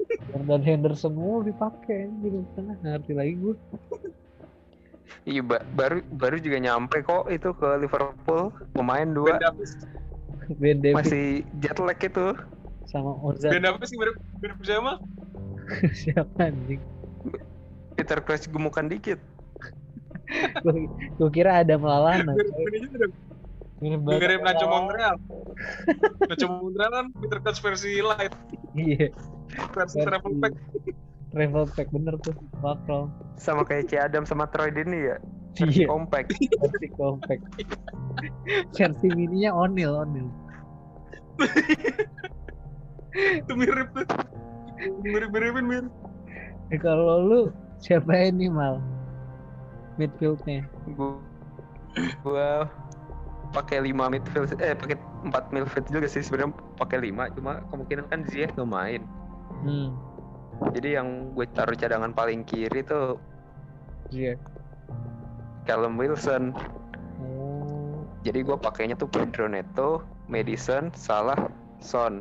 Jordan 0.28 0.60
Henderson 0.60 1.16
mulu 1.16 1.48
dipakai 1.48 2.12
back 2.20 2.48
tengah. 2.54 2.74
Nggak 2.76 2.92
ngerti 3.00 3.12
lagi 3.16 3.32
gue. 3.34 3.54
Iya 5.24 5.40
ba- 5.40 5.64
baru 5.70 6.00
baru 6.10 6.36
juga 6.36 6.58
nyampe 6.58 7.00
kok 7.00 7.28
itu 7.28 7.50
ke 7.52 7.68
Liverpool. 7.78 8.50
Pemain 8.72 9.06
dua. 9.06 9.36
Ben 9.36 9.42
Davis. 9.42 9.72
Ben 10.56 10.76
masih 10.90 11.24
jet 11.58 11.76
lag 11.76 11.96
itu. 11.96 12.26
Sama 12.86 13.14
Ozan. 13.20 13.50
Ben 13.50 13.62
Davis 13.62 13.88
sih? 13.88 13.96
Mirip 13.96 14.16
mirip 14.38 14.58
Jamal. 14.60 14.96
siapa 16.00 16.50
anjing? 16.50 16.82
Peter 17.94 18.18
Crouch 18.18 18.46
gemukan 18.46 18.86
dikit. 18.86 19.20
Gue 21.18 21.30
kira 21.30 21.60
ada 21.60 21.74
Melalana. 21.74 22.34
Mirip 23.80 24.00
banget. 24.02 24.20
mirip 24.20 24.40
Nacho 24.42 24.66
Montreal 24.66 25.16
Nacho 26.28 26.46
Montreal 26.48 26.90
kan 26.92 27.06
Peter 27.16 27.38
Crouch 27.38 27.60
versi 27.60 27.98
light. 27.98 28.34
Iya, 28.72 29.08
versi 29.72 29.96
Versi- 29.96 30.04
travel 30.04 30.32
pack 30.38 30.54
travel 31.30 31.64
pack 31.74 31.88
bener 31.94 32.14
tuh. 32.22 32.34
Makro. 32.60 33.10
Sama 33.40 33.62
kayak 33.64 33.88
C 33.88 33.96
Adam 33.96 34.26
sama 34.26 34.46
Troy 34.50 34.70
Deeney 34.70 35.14
ya. 35.14 35.16
Iya, 35.58 35.90
Compact. 35.90 36.30
versi 36.30 36.88
compact. 36.94 37.42
versi 38.70 39.06
mininya 39.10 39.50
onil, 39.50 39.90
onil. 40.06 40.28
itu 43.10 43.52
mirip 43.58 43.90
tuh 43.96 44.06
mirip-miripin 45.02 45.66
mirip 45.66 45.92
Eh, 46.70 46.78
kalau 46.78 47.26
lu 47.26 47.40
siapa 47.82 48.14
ini 48.14 48.46
mal? 48.46 48.78
Midfieldnya. 49.98 50.62
Gua 50.94 51.18
gua 52.22 52.70
pakai 53.50 53.82
5 53.82 54.06
midfield 54.06 54.54
eh 54.62 54.78
pakai 54.78 54.94
4 55.26 55.50
midfield 55.50 55.86
juga 55.90 56.06
sih 56.06 56.22
sebenarnya 56.22 56.54
pakai 56.78 57.10
5 57.10 57.34
cuma 57.34 57.58
kemungkinan 57.74 58.06
kan 58.06 58.22
Ziyech 58.30 58.54
nggak 58.54 58.70
main. 58.70 59.02
Hmm, 59.66 59.90
Jadi 60.68 61.00
yang 61.00 61.32
gue 61.32 61.48
taruh 61.56 61.72
cadangan 61.72 62.12
paling 62.12 62.44
kiri 62.44 62.84
tuh 62.84 63.16
iya. 64.12 64.36
Callum 65.64 65.96
Wilson. 65.96 66.52
Oh, 67.20 68.04
Jadi 68.26 68.44
gue 68.44 68.56
pakainya 68.56 68.96
tuh 68.96 69.08
Pedro 69.08 69.48
Neto, 69.48 70.04
Madison, 70.28 70.92
Salah, 70.92 71.36
Son. 71.80 72.20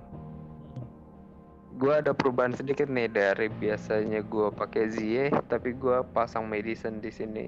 Gue 1.79 1.95
ada 1.95 2.11
perubahan 2.11 2.51
sedikit 2.51 2.91
nih 2.91 3.07
dari 3.07 3.47
biasanya 3.47 4.19
gue 4.27 4.51
pakai 4.51 4.91
Ziyech 4.91 5.31
tapi 5.47 5.71
gue 5.75 6.03
pasang 6.11 6.47
Madison 6.47 6.99
di 6.99 7.11
sini. 7.11 7.47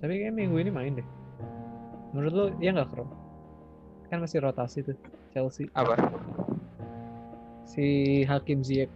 tapi 0.00 0.16
kayak 0.16 0.32
minggu 0.32 0.56
ini 0.56 0.70
main 0.72 0.96
deh. 0.96 1.08
Menurut 2.16 2.32
lu 2.32 2.46
iya 2.58 2.72
nggak 2.72 2.88
Kro? 2.88 3.04
Kan 4.08 4.24
masih 4.24 4.40
rotasi 4.42 4.80
tuh 4.82 4.96
Chelsea. 5.30 5.68
Apa? 5.76 5.94
Si 7.68 7.86
Hakim 8.26 8.64
Ziyech 8.66 8.90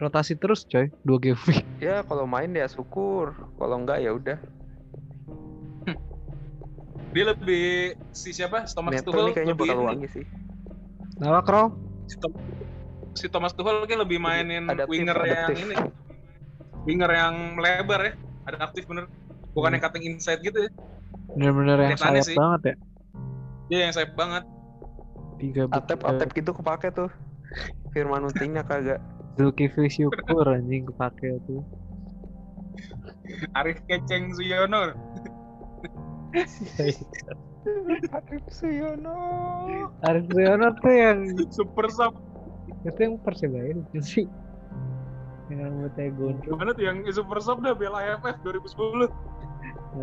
rotasi 0.00 0.34
terus 0.34 0.64
coy, 0.64 0.88
dua 1.04 1.18
game 1.20 1.40
week. 1.44 1.62
Ya 1.80 2.00
kalau 2.02 2.24
main 2.24 2.50
ya 2.50 2.66
syukur, 2.66 3.32
kalau 3.54 3.76
enggak 3.78 4.00
ya 4.00 4.12
udah. 4.12 4.40
dia 7.10 7.24
lebih 7.26 7.66
si 8.14 8.30
siapa 8.30 8.70
Thomas 8.70 8.94
Neto 8.94 9.10
Tuchel 9.10 9.34
kayaknya 9.34 9.50
lebih 9.50 9.66
bakal 9.66 9.76
ini. 9.76 9.88
wangi 9.90 10.08
sih. 10.08 10.24
Kenapa 11.18 11.40
Kro? 11.42 11.62
si, 12.06 12.16
Tom- 12.16 12.38
si 13.12 13.26
Thomas 13.26 13.52
Tuchel 13.52 13.82
kayak 13.82 14.06
lebih 14.06 14.18
mainin 14.18 14.64
Adaptif, 14.64 14.90
winger 14.94 15.18
yang 15.20 15.50
adaptif. 15.50 15.64
ini 15.64 15.76
winger 16.80 17.10
yang 17.10 17.34
melebar 17.54 18.00
ya 18.00 18.12
ada 18.46 18.56
aktif 18.62 18.86
bener 18.86 19.10
bukan 19.50 19.66
Hmm. 19.66 19.74
yang 19.74 19.82
cutting 19.82 20.04
inside 20.06 20.40
gitu 20.40 20.64
ya 20.64 20.70
Bener-bener 21.30 21.76
yang 21.80 21.94
sayap 21.94 22.22
sih. 22.24 22.34
banget 22.34 22.60
ya. 22.62 22.74
dia 23.66 23.78
yang 23.86 23.92
sayap 23.92 24.12
banget 24.14 24.44
Tiga 25.36 25.62
Atep 25.66 26.00
atep 26.04 26.28
gitu 26.30 26.50
kepake 26.52 26.88
tuh. 26.90 27.08
Firman 27.90 28.22
Utingnya 28.22 28.60
kagak. 28.60 29.00
Zulkifli 29.38 29.88
Syukur 29.90 30.46
anjing 30.48 30.88
kepake 30.90 31.38
tuh. 31.46 31.62
Arif 33.54 33.78
Keceng 33.86 34.34
Suyono 34.34 34.94
Arif 38.10 38.44
Suyono. 38.50 39.16
Arif 40.06 40.26
Riono 40.32 40.68
tuh 40.80 40.94
yang 40.94 41.18
super 41.50 41.86
sub 41.92 42.14
itu 42.86 42.98
yang 42.98 43.14
persebaya 43.20 43.76
itu 43.76 43.98
sih. 44.00 44.26
Yang 45.50 45.58
rambutnya 45.66 46.06
gondrong. 46.14 46.56
mana 46.58 46.70
tuh 46.72 46.84
yang 46.86 47.02
super 47.10 47.38
sub 47.42 47.58
dah 47.60 47.74
Piala 47.74 48.16
AFF 48.16 48.38
2010 48.46 49.10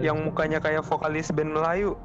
Yang 0.04 0.18
mukanya 0.28 0.60
kayak 0.60 0.84
vokalis 0.84 1.32
band 1.32 1.56
Melayu. 1.56 1.96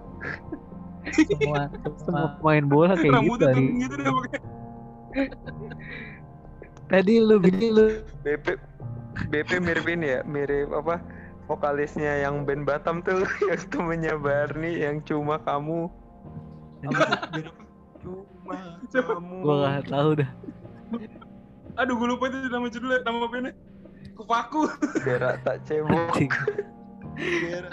semua 1.02 1.66
semua 1.98 2.38
pemain 2.38 2.62
bola 2.62 2.94
kayak 2.94 3.10
gitu 3.10 3.18
rambutnya 3.18 3.50
tuh 3.50 3.58
tadi. 3.58 3.82
gitu 3.82 3.94
deh 3.98 4.12
Tadi 6.90 7.14
lu 7.22 7.38
gini 7.40 7.68
lu 7.70 7.86
BP 8.26 8.46
BP 9.28 9.60
mirip 9.60 9.86
ini 9.86 10.18
ya, 10.18 10.20
mirip 10.24 10.72
apa? 10.72 10.98
Vokalisnya 11.50 12.22
yang 12.24 12.48
band 12.48 12.64
Batam 12.64 13.04
tuh 13.04 13.26
yang 13.50 13.62
temennya 13.68 14.14
Barney 14.16 14.80
yang 14.80 15.04
cuma 15.04 15.36
kamu. 15.42 15.90
Cuma 16.82 18.56
Siapa? 18.90 19.14
kamu. 19.20 19.34
gua 19.44 19.54
gak 19.78 19.86
tahu 19.92 20.10
dah. 20.18 20.30
aduh 21.80 21.96
gue 21.96 22.04
lupa 22.04 22.28
itu 22.28 22.36
nama 22.52 22.68
judulnya 22.68 23.00
nama 23.00 23.24
bandnya 23.24 23.52
Kupaku 24.12 24.68
Berak 25.08 25.40
tak 25.40 25.64
cebok. 25.64 26.20
Berak. 27.16 27.72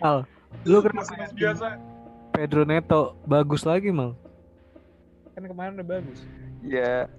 Mal, 0.00 0.24
lu 0.64 0.80
kenapa 0.80 1.12
masih 1.12 1.36
biasa 1.36 1.66
Pedro 2.32 2.64
Neto 2.64 3.14
bagus 3.28 3.62
lagi 3.68 3.92
mal? 3.92 4.16
Kan 5.34 5.44
kemarin 5.50 5.78
udah 5.78 5.88
bagus. 5.98 6.22
Ya 6.62 7.10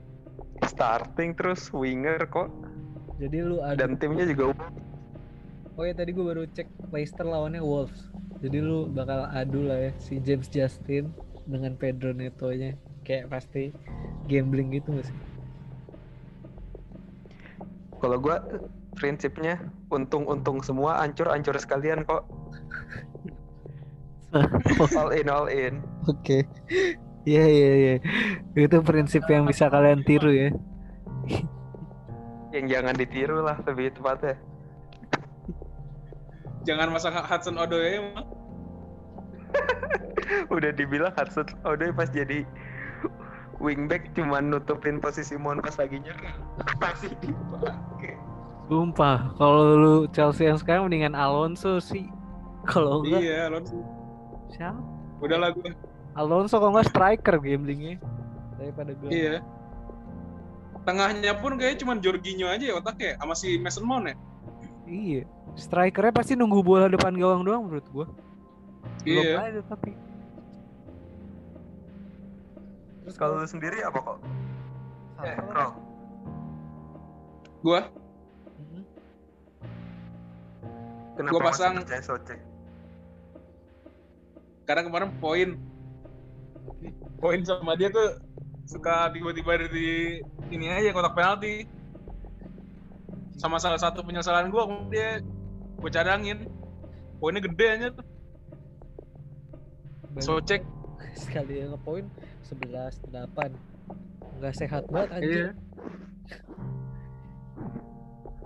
starting 0.66 1.36
terus 1.36 1.70
winger 1.70 2.18
kok 2.32 2.50
Jadi 3.22 3.38
lu 3.44 3.62
ada 3.62 3.78
dan 3.78 4.00
timnya 4.00 4.26
juga 4.26 4.56
Oh 5.76 5.84
ya 5.84 5.92
tadi 5.92 6.16
gue 6.16 6.24
baru 6.24 6.48
cek 6.48 6.92
Leicester 6.96 7.28
lawannya 7.28 7.60
Wolves. 7.60 8.08
Jadi 8.40 8.64
lu 8.64 8.88
bakal 8.88 9.28
adu 9.28 9.68
lah 9.68 9.92
ya 9.92 9.92
si 10.00 10.24
James 10.24 10.48
Justin 10.48 11.12
dengan 11.44 11.76
Pedro 11.76 12.16
Neto-nya. 12.16 12.80
Kayak 13.04 13.28
pasti 13.36 13.76
gambling 14.32 14.72
gitu 14.72 14.96
gak 14.96 15.12
sih? 15.12 15.18
kalau 18.06 18.22
gua 18.22 18.38
prinsipnya 18.96 19.58
untung-untung 19.90 20.62
semua 20.62 21.02
ancur-ancur 21.04 21.58
sekalian 21.58 22.06
kok 22.06 22.24
all 25.00 25.10
in 25.10 25.26
all 25.26 25.50
in 25.50 25.82
Oke. 26.06 26.46
Iya 27.26 27.46
iya 27.50 27.72
iya. 27.76 27.96
Itu 28.54 28.86
prinsip 28.86 29.26
yang 29.28 29.50
bisa 29.50 29.68
kalian 29.68 30.06
tiru 30.06 30.30
ya. 30.30 30.50
yang 32.56 32.72
jangan 32.72 32.96
ditiru 32.96 33.44
lah 33.44 33.60
lebih 33.68 33.92
tepatnya 33.92 34.40
jangan 36.64 36.88
masang 36.88 37.12
Hudson 37.12 37.60
Odoi 37.60 38.00
emang 38.00 38.28
udah 40.56 40.72
dibilang 40.72 41.12
Hudson 41.20 41.52
Odoi 41.68 41.92
pas 41.92 42.08
jadi 42.08 42.48
wingback 43.60 44.16
cuman 44.16 44.56
nutupin 44.56 45.04
posisi 45.04 45.36
Mon 45.36 45.60
pas 45.60 45.76
lagi 45.76 46.00
nyerang 46.00 46.40
masih 46.80 47.12
dipakai 47.20 48.16
Sumpah, 48.66 49.30
kalau 49.38 49.78
lu 49.78 49.96
Chelsea 50.10 50.50
yang 50.50 50.58
sekarang 50.58 50.90
mendingan 50.90 51.14
Alonso 51.14 51.78
sih. 51.78 52.10
Kalau 52.66 53.06
enggak 53.06 53.22
iya 53.22 53.46
Alonso 53.46 53.78
siapa? 54.50 54.82
udahlah 55.22 55.54
gue 55.54 55.70
Alonso 56.16 56.58
kalau 56.58 56.72
enggak 56.72 56.90
striker 56.90 57.36
gamblingnya. 57.38 58.00
Daripada 58.56 58.96
gue. 58.96 59.10
iya. 59.12 59.44
Tengahnya 60.86 61.34
pun 61.42 61.58
kayaknya 61.58 61.82
cuma 61.82 61.94
Jorginho 61.98 62.48
aja 62.48 62.62
ya 62.62 62.76
otaknya 62.78 63.18
sama 63.20 63.34
si 63.34 63.58
Mason 63.58 63.84
Mount 63.84 64.06
ya? 64.08 64.16
Iya. 64.86 65.22
Strikernya 65.58 66.14
pasti 66.14 66.34
nunggu 66.38 66.62
bola 66.62 66.88
depan 66.88 67.16
gawang 67.16 67.42
doang 67.44 67.68
menurut 67.68 67.88
gua. 67.92 68.08
Belum 69.04 69.22
iya. 69.22 69.38
aja 69.44 69.62
tapi. 69.66 69.94
terus 73.06 73.22
kalau 73.22 73.38
lu 73.38 73.46
sendiri 73.46 73.86
apa 73.86 74.02
kok? 74.02 74.18
Eh. 75.22 75.38
Bro 75.46 75.68
gue 77.62 77.82
Mhm. 78.62 78.82
kenapa 81.14 81.34
Gua 81.34 81.42
pasang- 81.50 81.82
karena 84.66 84.82
kemarin 84.86 85.10
poin 85.18 85.50
poin 87.26 87.42
sama 87.42 87.74
dia 87.74 87.90
tuh 87.90 88.22
suka 88.70 89.10
tiba-tiba 89.10 89.58
dari 89.58 90.22
ini 90.54 90.70
aja 90.70 90.94
kotak 90.94 91.18
penalti. 91.18 91.66
Sama 93.42 93.58
salah 93.58 93.82
satu 93.82 94.06
penyesalan 94.06 94.54
gue 94.54 94.64
dia 94.94 95.26
gue 95.82 95.90
cadangin. 95.90 96.46
Poinnya 97.18 97.42
gede 97.42 97.66
aja 97.66 97.88
tuh. 97.98 98.06
So 100.22 100.38
cek. 100.38 100.62
sekali 101.16 101.64
yang 101.64 101.72
ngepoin 101.72 102.12
11 102.44 103.08
8 103.08 103.32
nggak 104.36 104.52
sehat 104.52 104.84
banget 104.92 105.10
anjir 105.16 105.32
Iya. 105.32 105.48
terus? 105.48 105.56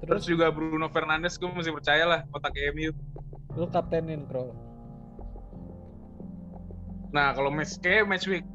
Terus 0.05 0.23
juga 0.29 0.53
Bruno 0.53 0.85
Fernandes 0.93 1.41
gue 1.41 1.49
masih 1.49 1.73
percaya 1.73 2.05
lah 2.05 2.19
kotak 2.29 2.53
MU 2.77 2.93
lu 3.57 3.65
kaptenin 3.73 4.21
bro. 4.29 4.53
Nah 7.09 7.33
kalau 7.33 7.49
match 7.49 7.81
kayak 7.81 8.05
match 8.05 8.29
week 8.29 8.45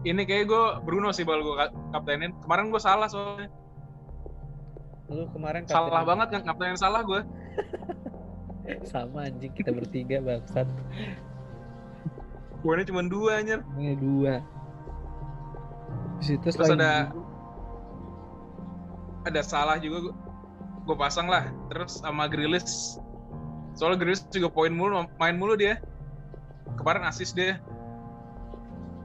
ini 0.00 0.22
kayak 0.24 0.48
gue 0.48 0.64
Bruno 0.80 1.12
sih 1.12 1.24
bal 1.24 1.40
gue 1.40 1.54
kaptenin. 1.92 2.32
Kemarin 2.40 2.72
gue 2.72 2.80
salah 2.80 3.08
soalnya. 3.08 3.52
Lu 5.10 5.26
kemarin 5.34 5.66
salah 5.66 5.90
kaptenin- 5.90 6.08
banget 6.08 6.28
yang 6.32 6.44
kaptenin 6.46 6.78
salah 6.78 7.00
gue 7.02 7.20
sama 8.92 9.26
anjing 9.26 9.52
kita 9.52 9.74
bertiga 9.74 10.22
bangsat. 10.22 10.68
Poinnya 12.62 12.84
cuma 12.86 13.02
dua 13.04 13.40
anjir. 13.42 13.60
Ini 13.76 13.96
dua. 13.98 14.34
Di 16.20 16.24
situ 16.36 16.44
terus 16.44 16.68
ada 16.68 17.08
gitu, 17.08 17.20
ada 19.24 19.40
salah 19.40 19.76
juga 19.80 20.12
gue 20.86 20.96
pasang 20.96 21.28
lah. 21.28 21.48
Terus 21.72 22.00
sama 22.00 22.28
Grilis. 22.28 22.96
Soalnya 23.74 24.00
Grilis 24.00 24.24
juga 24.28 24.48
poin 24.52 24.72
mulu 24.72 25.04
main 25.18 25.36
mulu 25.36 25.56
dia. 25.56 25.80
Kemarin 26.78 27.04
asis 27.04 27.32
deh. 27.34 27.56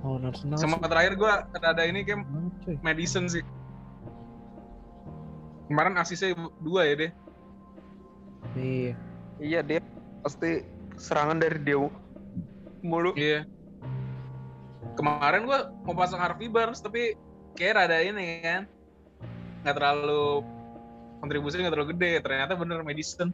Oh, 0.06 0.22
Arsenal. 0.22 0.62
Sama 0.62 0.78
sih. 0.78 0.86
terakhir 0.86 1.14
gue 1.18 1.32
ada 1.58 1.84
ini 1.90 2.06
game 2.06 2.22
cuy. 2.62 2.78
Madison 2.86 3.26
sih. 3.26 3.42
Kemarin 5.66 5.98
asisnya 5.98 6.38
dua 6.62 6.86
ya 6.86 6.94
deh. 6.94 7.12
Iya. 8.54 8.94
Iya 9.42 9.60
dia 9.66 9.80
pasti 10.22 10.62
serangan 11.02 11.42
dari 11.42 11.58
dia 11.66 11.82
mulu. 12.86 13.18
Iya. 13.18 13.50
Kemarin 14.94 15.50
gua 15.50 15.74
mau 15.84 15.98
pasang 15.98 16.22
Harvey 16.22 16.48
Barnes 16.48 16.86
tapi 16.86 17.18
kayak 17.58 17.82
rada 17.82 17.98
ini 18.06 18.46
kan. 18.46 18.70
Nggak 19.66 19.76
terlalu 19.76 20.46
kontribusinya 21.20 21.66
nggak 21.66 21.76
terlalu 21.82 21.92
gede. 21.98 22.12
Ternyata 22.22 22.54
bener 22.54 22.86
Madison. 22.86 23.34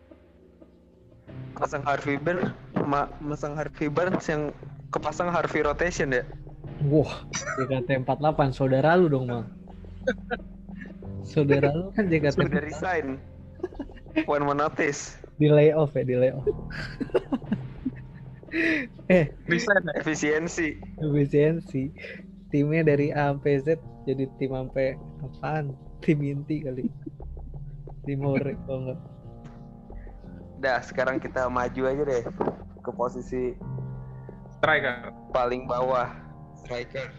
Masang 1.60 1.84
Harvey 1.84 2.16
Barnes, 2.16 2.56
ma 2.88 3.12
masang 3.20 3.60
Harvey 3.60 3.92
Barnes 3.92 4.24
yang 4.26 4.56
kepasang 4.90 5.30
Harvey 5.30 5.62
rotation 5.62 6.16
ya. 6.16 6.24
Wah, 6.90 7.14
JKT 7.62 8.02
48 8.06 8.58
saudara 8.58 8.98
lu 8.98 9.06
dong, 9.06 9.30
Mal. 9.30 9.46
Saudara 11.22 11.70
lu 11.70 11.94
kan 11.94 12.10
JKT 12.10 12.42
Sudah 12.42 12.64
resign. 12.64 13.22
One 14.26 14.44
more 14.44 14.58
notice. 14.58 15.22
di 15.42 15.50
layoff 15.50 15.94
ya, 15.98 16.06
di 16.06 16.16
layoff. 16.18 16.46
eh, 19.14 19.34
Resign 19.50 19.82
ya? 19.90 19.94
Efisiensi. 20.02 20.78
efisiensi. 21.02 21.90
Timnya 22.52 22.84
dari 22.84 23.10
A 23.10 23.32
sampai 23.32 23.64
Z 23.64 23.80
jadi 24.06 24.26
tim 24.38 24.54
sampai 24.54 24.98
apaan? 25.22 25.74
Tim 26.02 26.18
inti 26.26 26.66
kali. 26.66 26.90
Tim 28.06 28.20
hore 28.26 28.58
kalau 28.66 28.80
enggak. 28.86 29.00
Dah, 30.62 30.80
sekarang 30.82 31.18
kita 31.22 31.50
maju 31.50 31.82
aja 31.90 32.04
deh 32.06 32.24
ke 32.82 32.92
posisi 32.94 33.58
Striker. 34.58 35.10
paling 35.34 35.66
bawah 35.66 36.10
striker. 36.62 37.10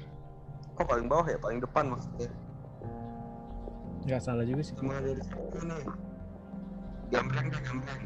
Kok 0.78 0.86
paling 0.88 1.06
bawah 1.10 1.26
ya? 1.28 1.38
Paling 1.42 1.60
depan 1.60 1.92
maksudnya. 1.92 2.30
Enggak 4.02 4.20
salah 4.22 4.44
juga 4.46 4.62
sih. 4.66 4.74
Cuma 4.78 4.98
dari 4.98 5.18
nih. 5.18 5.86
Gambreng 7.12 7.46
deh, 7.52 7.60
gambreng. 7.60 8.02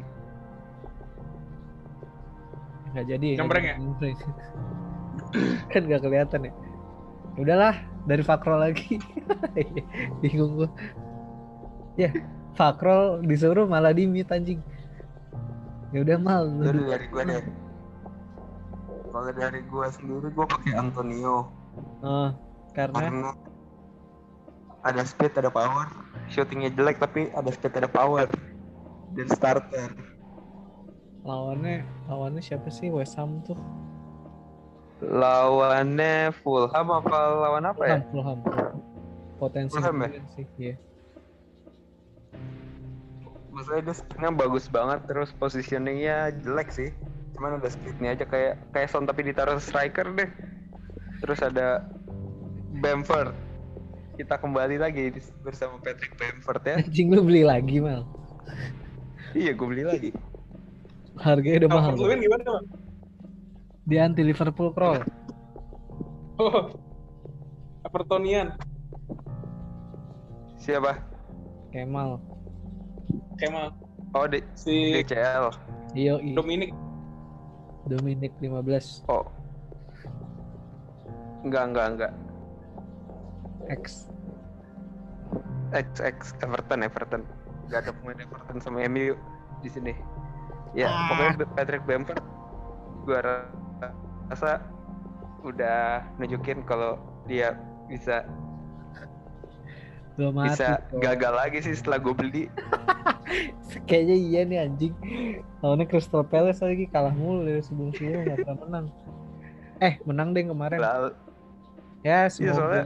Enggak 2.91 3.05
jadi 3.07 3.27
ya. 3.33 3.37
Gambreng 3.39 3.63
nggak 3.63 3.77
gambreng. 3.81 4.17
kan 5.73 5.81
nggak 5.85 6.01
kelihatan 6.03 6.39
ya. 6.49 6.53
Ya 7.37 7.39
Udahlah, 7.41 7.75
dari 8.09 8.23
Fakrol 8.25 8.59
lagi. 8.61 8.97
Bingung 10.21 10.65
gua. 10.65 10.69
Ya, 11.97 12.13
Fakrol 12.57 13.25
disuruh 13.25 13.65
malah 13.65 13.93
di 13.93 14.05
mute 14.05 14.29
anjing. 14.33 14.61
Ya 15.93 16.03
udah 16.03 16.17
mal. 16.19 16.45
dulu. 16.49 16.89
dari 16.89 17.07
gua 17.09 17.23
deh. 17.25 17.66
Kalau 19.17 19.33
dari 19.33 19.65
gua 19.65 19.89
sendiri 19.89 20.29
gua 20.29 20.45
pakai 20.45 20.77
Antonio 20.77 21.49
Oh, 22.05 22.29
karena 22.77 23.09
karena 23.09 23.31
ada 24.85 25.01
speed, 25.01 25.33
ada 25.41 25.49
power. 25.49 25.89
Shootingnya 26.29 26.69
jelek 26.77 27.01
tapi 27.01 27.33
ada 27.33 27.49
speed, 27.49 27.73
ada 27.81 27.89
power. 27.89 28.29
Dan 29.17 29.25
starter. 29.33 29.89
lawannya 31.25 31.81
lawannya 32.05 32.45
siapa 32.45 32.69
sih 32.69 32.93
West 32.93 33.17
Ham 33.17 33.41
tuh? 33.41 33.57
Lawannya 35.01 36.29
Fulham 36.45 36.87
apa 36.93 37.17
lawan 37.41 37.65
apa 37.73 37.83
ya? 37.89 37.97
Fulham, 38.13 38.37
Fulham. 38.45 38.77
Potensi 39.41 39.73
Fulham 39.81 39.97
ya? 39.97 40.09
sih, 40.37 40.45
iya. 40.61 40.75
Maksudnya 43.49 43.81
dia 43.81 43.95
speednya 43.97 44.29
bagus 44.29 44.69
banget 44.69 45.09
terus 45.09 45.33
positioningnya 45.33 46.37
jelek 46.45 46.69
sih. 46.69 46.93
Cuman 47.37 47.61
ada 47.61 47.69
speednya 47.69 48.17
aja 48.17 48.25
kayak 48.25 48.73
kayak 48.73 48.89
Son 48.89 49.05
tapi 49.05 49.21
ditaruh 49.29 49.61
striker 49.61 50.09
deh. 50.17 50.25
Terus 51.21 51.39
ada 51.39 51.85
Bamford. 52.81 53.33
Kita 54.17 54.41
kembali 54.41 54.81
lagi 54.81 55.13
di- 55.13 55.33
bersama 55.45 55.77
Patrick 55.77 56.17
Bamford 56.17 56.65
ya. 56.65 56.75
Anjing 56.81 57.13
lu 57.13 57.21
beli 57.21 57.45
lagi 57.45 57.77
mal. 57.77 58.09
iya, 59.37 59.53
gue 59.53 59.67
beli 59.69 59.85
lagi. 59.85 60.09
Harganya 61.21 61.65
udah 61.65 61.71
mahal. 61.77 61.93
Gimana 61.93 62.41
Bang? 62.41 62.65
Dia 63.85 64.09
anti 64.09 64.25
Liverpool 64.25 64.73
Kroll. 64.73 65.05
Oh. 66.41 66.69
Evertonian. 67.85 68.57
Siapa? 70.57 71.01
Kemal. 71.69 72.17
Kemal. 73.37 73.73
Oh, 74.13 74.25
di 74.25 74.41
Si 74.57 74.97
DCL. 75.01 75.53
Iyo, 75.93 76.19
i. 76.19 76.33
Dominic. 76.33 76.73
Dominic 77.87 78.35
15 78.39 79.07
Oh. 79.07 79.25
Enggak, 81.41 81.63
enggak, 81.71 81.87
enggak. 81.89 82.13
X. 83.69 84.07
X 85.71 85.87
X 85.99 86.17
Everton, 86.39 86.83
Everton. 86.83 87.23
Gak 87.67 87.83
ada 87.83 87.91
pemain 87.91 88.19
Everton 88.19 88.57
sama 88.59 88.83
MU 88.85 89.15
di 89.59 89.69
sini. 89.69 89.93
Ya, 90.71 90.87
Ah. 90.87 91.07
pokoknya 91.09 91.47
Patrick 91.53 91.83
Bamford 91.83 92.21
gua 93.03 93.19
rasa 94.27 94.59
udah 95.41 96.03
nunjukin 96.17 96.63
kalau 96.63 96.99
dia 97.23 97.55
bisa 97.87 98.27
mati. 100.19 100.51
bisa 100.51 100.81
kok. 100.89 100.99
gagal 100.99 101.33
lagi 101.33 101.59
sih 101.61 101.73
setelah 101.73 102.01
gue 102.01 102.11
beli. 102.11 102.43
Kayaknya 103.87 104.15
iya 104.15 104.41
nih 104.47 104.57
anjing. 104.63 104.93
Lawannya 105.59 105.85
Crystal 105.87 106.23
Palace 106.23 106.63
lagi 106.63 106.87
kalah 106.87 107.11
mulu 107.11 107.43
dari 107.43 107.59
sebelum 107.59 107.91
sebelumnya 107.91 108.33
nggak 108.33 108.39
pernah 108.45 108.57
menang. 108.63 108.85
Eh 109.77 109.93
menang 110.07 110.31
deh 110.33 110.43
kemarin. 110.47 110.79
Lalu, 110.79 111.09
Ya 112.05 112.25
iya 112.25 112.29
semoga. 112.29 112.55
soalnya 112.55 112.83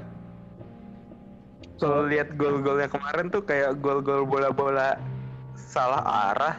kalau 1.78 2.06
lihat 2.06 2.38
gol-golnya 2.38 2.88
kemarin 2.90 3.34
tuh 3.34 3.42
kayak 3.42 3.78
gol-gol 3.82 4.26
bola-bola 4.26 4.98
salah 5.58 6.02
arah. 6.34 6.56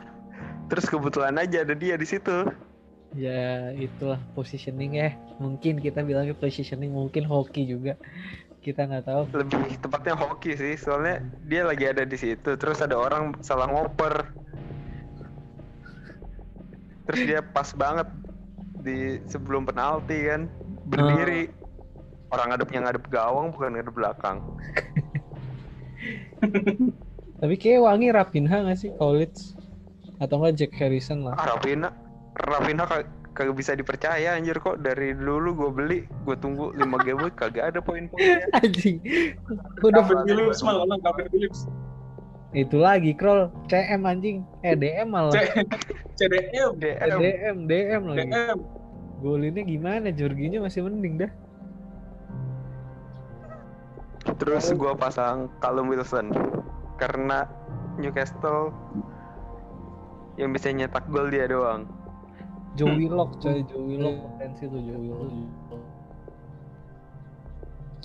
Terus 0.67 0.87
kebetulan 0.89 1.37
aja 1.39 1.63
ada 1.63 1.75
dia 1.75 1.95
di 1.95 2.07
situ. 2.07 2.49
Ya 3.13 3.71
itulah 3.77 4.17
positioning 4.33 4.97
ya. 4.97 5.13
Mungkin 5.37 5.85
kita 5.85 6.01
bilangnya 6.01 6.33
positioning, 6.33 6.97
mungkin 6.97 7.29
hoki 7.29 7.69
juga. 7.69 7.95
Kita 8.63 8.87
nggak 8.87 9.05
tahu. 9.11 9.23
lebih 9.43 9.75
tepatnya 9.83 10.15
hoki 10.15 10.55
sih 10.55 10.79
soalnya 10.79 11.19
dia 11.43 11.67
lagi 11.67 11.83
ada 11.83 12.07
di 12.07 12.15
situ 12.15 12.55
terus 12.55 12.79
ada 12.79 12.95
orang 12.95 13.35
salah 13.43 13.67
ngoper 13.67 14.31
terus 17.11 17.21
dia 17.27 17.43
pas 17.43 17.67
banget 17.75 18.07
di 18.79 19.19
sebelum 19.27 19.67
penalti 19.67 20.31
kan 20.31 20.47
berdiri 20.87 21.51
orang 22.31 22.55
ngadepnya 22.55 22.81
ngadep 22.87 23.05
gawang 23.11 23.51
bukan 23.51 23.75
ngadep 23.75 23.95
belakang 23.95 24.39
Tapi 27.43 27.59
kayak 27.59 27.83
wangi 27.83 28.15
Rapinha 28.15 28.63
nggak 28.63 28.79
sih 28.79 28.95
college? 28.95 29.59
Atau 30.23 30.39
enggak 30.39 30.63
Jack 30.63 30.79
Harrison 30.79 31.27
lah. 31.27 31.35
ah 31.35 31.59
Rafinha 32.39 32.87
kag- 32.87 33.11
kagak 33.33 33.57
bisa 33.57 33.73
dipercaya 33.73 34.37
anjir 34.37 34.61
kok 34.61 34.85
dari 34.85 35.17
dulu 35.17 35.57
gue 35.57 35.71
beli 35.73 36.01
gue 36.29 36.37
tunggu 36.37 36.77
5 36.77 37.07
game 37.07 37.21
week 37.25 37.37
kagak 37.37 37.73
ada 37.73 37.81
poin-poinnya 37.81 38.45
Anjing. 38.61 39.01
Udah 39.81 40.05
Calvin 40.05 40.25
Phillips 40.29 40.61
malah 40.61 40.85
Phillips. 41.33 41.65
itu 42.53 42.77
lagi 42.77 43.17
Kroll 43.17 43.49
CM 43.73 44.05
anjing. 44.05 44.45
Eh 44.61 44.77
DM 44.77 45.09
malah. 45.09 45.33
CDM. 46.21 46.77
DM 46.77 47.09
DM 47.17 47.57
DM 47.65 48.03
lagi. 48.13 48.29
DM. 48.29 48.59
Golinnya 49.25 49.65
gimana? 49.65 50.13
Jorginho 50.13 50.61
masih 50.61 50.85
mending 50.85 51.25
dah. 51.25 51.33
terus 54.39 54.71
gue 54.71 54.93
pasang 54.99 55.51
Callum 55.59 55.91
Wilson 55.91 56.31
karena 56.99 57.47
Newcastle 57.99 58.71
yang 60.39 60.55
bisa 60.55 60.71
nyetak 60.71 61.07
gol 61.11 61.29
dia 61.29 61.51
doang 61.51 61.87
Joe 62.73 62.89
Hmm. 62.89 62.99
Willock 63.05 63.31
coy, 63.41 63.61
Joe 63.69 63.85
Willock 63.85 64.17
potensi 64.25 64.65
tuh 64.65 64.81
Joe 64.81 64.97
Willock. 64.97 65.33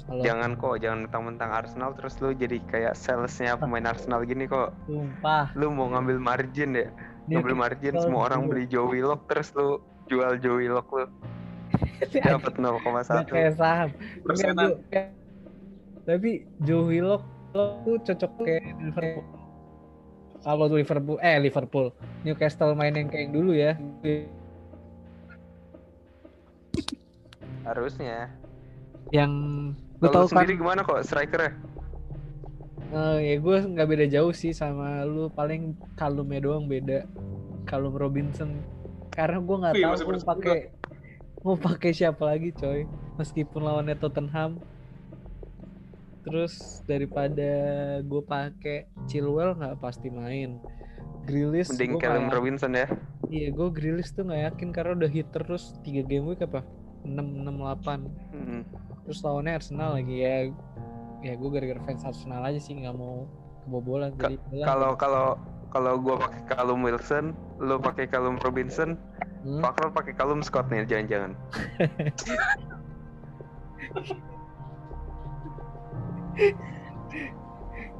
Kalau 0.07 0.23
jangan 0.23 0.55
kok 0.55 0.75
jangan 0.79 0.99
mentang-mentang 1.03 1.49
Arsenal 1.51 1.91
terus 1.99 2.15
lu 2.23 2.31
jadi 2.31 2.63
kayak 2.71 2.95
salesnya 2.95 3.59
pemain 3.59 3.83
Arsenal 3.91 4.23
gini 4.23 4.47
kok 4.47 4.71
sumpah 4.87 5.51
lu 5.59 5.67
mau 5.67 5.91
ngambil 5.91 6.15
margin 6.15 6.79
ya 6.79 6.87
Dia 7.27 7.43
ngambil 7.43 7.55
margin 7.59 7.93
semua 7.99 8.31
orang 8.31 8.47
beli 8.47 8.63
Joe 8.71 8.87
Willock 8.87 9.27
terus 9.27 9.51
lu 9.51 9.83
jual 10.07 10.39
Joe 10.39 10.63
Willock 10.63 10.87
lu 10.95 11.11
dapat 12.23 12.53
0,1 12.55 12.63
Udah 12.63 13.27
kayak 13.27 13.53
saham. 13.59 13.89
Persenan. 14.23 14.79
Tapi 16.07 16.47
Joe 16.63 16.87
Willock 16.87 17.23
tuh 17.51 17.99
cocok 17.99 18.31
kayak 18.47 18.63
Liverpool. 18.79 19.27
Kalau 20.39 20.71
tuh 20.71 20.79
Liverpool, 20.79 21.17
eh 21.19 21.35
Liverpool, 21.43 21.91
Newcastle 22.23 22.71
main 22.77 22.95
yang 22.95 23.11
kayak 23.11 23.27
yang 23.27 23.33
dulu 23.35 23.51
ya. 23.51 23.75
Harusnya. 27.73 28.31
Yang 29.11 29.31
lu 29.99 30.07
kalau 30.07 30.13
tahu 30.13 30.25
kan? 30.27 30.31
sendiri 30.43 30.53
gimana 30.59 30.79
kok 30.83 30.99
strikernya? 31.03 31.53
Eh, 32.87 33.17
ya 33.19 33.35
gue 33.43 33.57
nggak 33.67 33.87
beda 33.87 34.05
jauh 34.07 34.31
sih 34.31 34.55
sama 34.55 35.03
lu. 35.03 35.27
Paling 35.31 35.75
kalumnya 35.99 36.39
doang 36.43 36.71
beda. 36.71 37.03
Kalum 37.67 37.95
Robinson. 37.95 38.63
Karena 39.11 39.43
gue 39.43 39.57
nggak 39.59 39.75
tahu 39.75 39.93
gue 39.95 40.07
bersebut. 40.15 40.31
pakai 40.39 40.59
mau 41.43 41.59
pakai 41.59 41.91
siapa 41.91 42.23
lagi 42.23 42.55
coy. 42.55 42.87
Meskipun 43.19 43.59
lawannya 43.63 43.95
Tottenham. 43.99 44.63
Terus 46.23 46.83
daripada 46.87 47.51
gue 48.03 48.21
pakai 48.23 48.87
Chilwell 49.07 49.55
nggak 49.55 49.79
pasti 49.83 50.07
main. 50.07 50.59
Grilis 51.27 51.67
Mending 51.75 51.99
gue 51.99 52.01
Callum 52.01 52.31
Robinson 52.31 52.71
ya. 52.71 52.87
iya 53.27 53.51
gue 53.51 53.67
Grilis 53.75 54.15
tuh 54.15 54.23
nggak 54.23 54.55
yakin 54.55 54.69
karena 54.71 54.95
udah 54.95 55.11
hit 55.11 55.27
terus 55.35 55.75
tiga 55.83 55.99
game 56.07 56.23
week 56.23 56.39
apa 56.39 56.63
6 57.07 57.15
6 57.15 57.47
8 57.47 58.35
Hmm. 58.35 58.61
terus 59.03 59.23
lawannya 59.23 59.55
Arsenal 59.55 59.95
lagi 59.95 60.15
ya 60.19 60.51
ya 61.23 61.33
gue 61.33 61.49
gara-gara 61.49 61.79
fans 61.81 62.03
Arsenal 62.03 62.43
aja 62.43 62.59
sih 62.59 62.75
nggak 62.75 62.93
mau 62.93 63.25
kebobolan 63.63 64.11
Ka-. 64.15 64.35
Kalau 64.51 64.93
kalau 64.93 65.27
kalau 65.67 65.99
gua 65.99 66.15
pakai 66.17 66.41
Callum 66.47 66.79
Wilson, 66.79 67.35
lu 67.59 67.75
pakai 67.77 68.07
Callum 68.07 68.39
Robinson, 68.39 68.95
Hmm? 69.43 69.59
Fakro 69.59 69.91
pakai 69.91 70.15
Callum 70.15 70.39
Scott 70.39 70.71
nih 70.71 70.87
jangan-jangan. 70.87 71.35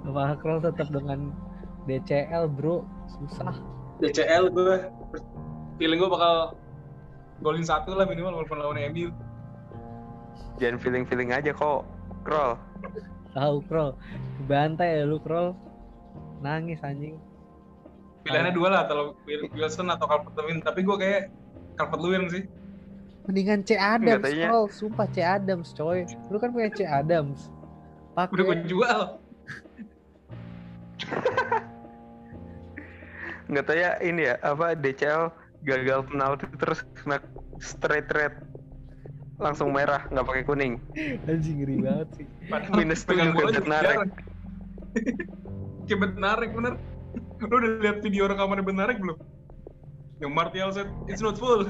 Makro 0.08 0.64
tetap 0.64 0.88
dengan 0.88 1.36
DCL 1.86 2.48
bro 2.52 2.84
susah 3.08 3.54
DCL 4.00 4.52
gue 4.52 4.76
feeling 5.78 6.00
gue 6.00 6.10
bakal 6.10 6.56
golin 7.42 7.66
satu 7.66 7.94
lah 7.94 8.06
minimal 8.10 8.42
walaupun 8.42 8.58
lawan 8.58 8.82
MU 8.92 9.10
Jangan 10.58 10.82
feeling-feeling 10.82 11.30
aja 11.34 11.54
kok. 11.54 11.86
Kroll. 12.26 12.58
tahu 13.38 13.62
Krol 13.70 13.94
bantai 14.50 15.00
ya 15.00 15.04
lu 15.06 15.22
Krol 15.22 15.54
nangis 16.42 16.82
anjing. 16.82 17.16
Pilihannya 18.26 18.52
dua 18.52 18.68
lah 18.74 18.82
atau 18.90 19.16
Wilson 19.54 19.88
atau 19.94 20.10
Calvert 20.10 20.36
Lewin. 20.36 20.60
Tapi 20.60 20.82
gue 20.84 20.98
kayak 20.98 21.22
Calvert 21.78 22.02
Lewin 22.02 22.26
sih. 22.28 22.44
Mendingan 23.30 23.62
C. 23.64 23.78
Adams 23.78 24.26
Krol 24.26 24.66
sumpah 24.74 25.08
C. 25.14 25.22
Adams 25.22 25.72
coy. 25.78 26.04
Lu 26.34 26.42
kan 26.42 26.52
punya 26.52 26.74
C. 26.74 26.84
Adams. 26.84 27.54
Udah 28.18 28.44
gue 28.44 28.58
jual. 28.66 29.02
Nggak 33.48 33.64
tahu 33.64 33.78
ya 33.80 33.96
ini 34.04 34.28
ya 34.28 34.36
apa 34.44 34.76
DCL 34.76 35.32
gagal 35.66 36.06
penalti 36.10 36.46
terus 36.58 36.86
kena 36.98 37.18
straight 37.58 38.10
red. 38.14 38.34
Langsung 39.38 39.70
merah 39.70 40.06
nggak 40.10 40.26
pakai 40.26 40.44
kuning. 40.50 40.82
Anjing 41.30 41.62
ngeri 41.62 41.76
banget 41.82 42.10
sih. 42.18 42.26
Padahal 42.50 42.74
Minus 42.74 43.02
bola 43.06 43.54
Bednarek. 43.54 43.96
jarang. 43.98 44.10
kayak 45.88 46.00
Bednarek 46.02 46.52
bener. 46.58 46.74
Lu 47.38 47.54
udah 47.54 47.72
lihat 47.86 47.98
video 48.02 48.26
rekamannya 48.26 48.66
Bednarek 48.66 48.98
belum? 48.98 49.18
Yang 50.18 50.32
Martial 50.34 50.70
said 50.74 50.90
it's 51.06 51.22
not 51.22 51.38
full. 51.38 51.70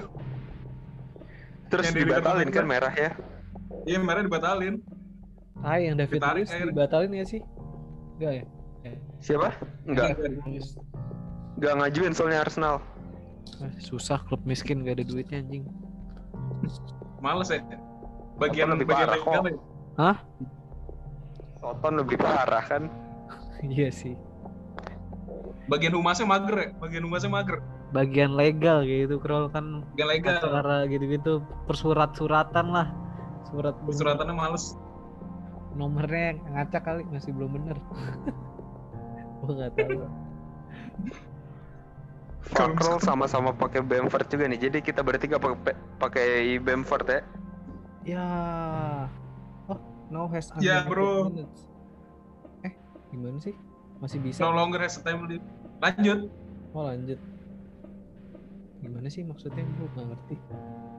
Terus 1.68 1.92
Yang 1.92 2.08
dibatalin 2.08 2.48
kan 2.48 2.64
merah 2.64 2.94
ya? 2.96 3.12
Iya 3.84 4.00
merah 4.00 4.24
dibatalin. 4.24 4.80
Ah 5.60 5.76
yang 5.76 6.00
David 6.00 6.24
Luiz 6.24 6.48
dibatalin 6.48 7.12
ya 7.12 7.26
sih? 7.28 7.42
Enggak 8.16 8.32
ya? 8.32 8.44
Siapa? 9.20 9.52
Nggak. 9.84 10.16
David 10.16 10.34
Luiz. 10.48 10.68
nggak 11.58 11.74
ngajuin 11.74 12.14
soalnya 12.14 12.46
Arsenal 12.46 12.78
susah 13.82 14.22
klub 14.26 14.42
miskin 14.44 14.86
gak 14.86 15.02
ada 15.02 15.06
duitnya 15.06 15.42
anjing. 15.44 15.66
Males 17.20 17.50
ya. 17.50 17.62
Bagian 18.38 18.70
lebih 18.74 18.86
bagian 18.86 19.08
parah 19.10 19.18
kok? 19.18 19.34
legal 19.34 19.46
ya. 19.50 19.58
Soton 21.58 21.94
lebih 21.98 22.18
parah 22.22 22.64
kan? 22.66 22.84
Iya 23.66 23.90
sih. 23.90 24.14
Bagian 25.66 25.98
humasnya 25.98 26.30
mager 26.30 26.56
ya. 26.56 26.68
Bagian 26.78 27.04
humasnya 27.10 27.32
mager. 27.34 27.58
Bagian 27.90 28.38
legal 28.38 28.86
gitu 28.86 29.18
Krol 29.18 29.50
kan. 29.50 29.82
Bagian 29.98 30.10
legal. 30.14 30.38
Acara 30.38 30.86
gitu-gitu 30.86 31.42
persurat-suratan 31.66 32.68
lah. 32.70 32.88
Surat 33.50 33.74
suratannya 33.90 34.36
males. 34.38 34.78
Nomornya 35.74 36.38
yang 36.38 36.40
ngacak 36.54 36.86
kali 36.86 37.02
masih 37.10 37.34
belum 37.34 37.58
bener. 37.58 37.78
Gua 39.42 39.52
nggak 39.58 39.72
tahu 39.74 40.06
Fakrol 42.48 42.98
sama-sama 43.00 43.52
pakai 43.52 43.80
Bamford 43.80 44.28
juga 44.28 44.48
nih 44.48 44.60
jadi 44.60 44.78
kita 44.80 45.02
bertiga 45.02 45.36
pakai 45.36 45.74
pakai 45.98 46.28
Bamford 46.58 47.06
ya? 47.06 47.22
Ya. 48.04 48.26
Oh 49.68 49.80
no 50.08 50.28
has 50.30 50.48
Ya, 50.58 50.84
unlimited 50.84 50.88
bro. 50.88 51.12
minutes. 51.28 51.60
eh 52.62 52.74
gimana 53.10 53.38
sih? 53.38 53.52
Masih 53.98 54.20
bisa? 54.20 54.40
No 54.42 54.54
longer 54.54 54.80
has 54.80 54.96
time 54.98 55.26
limit. 55.26 55.44
lanjut. 55.78 56.32
Oh 56.72 56.86
lanjut. 56.86 57.20
Gimana 58.80 59.08
sih 59.08 59.22
maksudnya? 59.22 59.68
Gue 59.76 59.88
nggak 59.92 60.08
ngerti. 60.08 60.36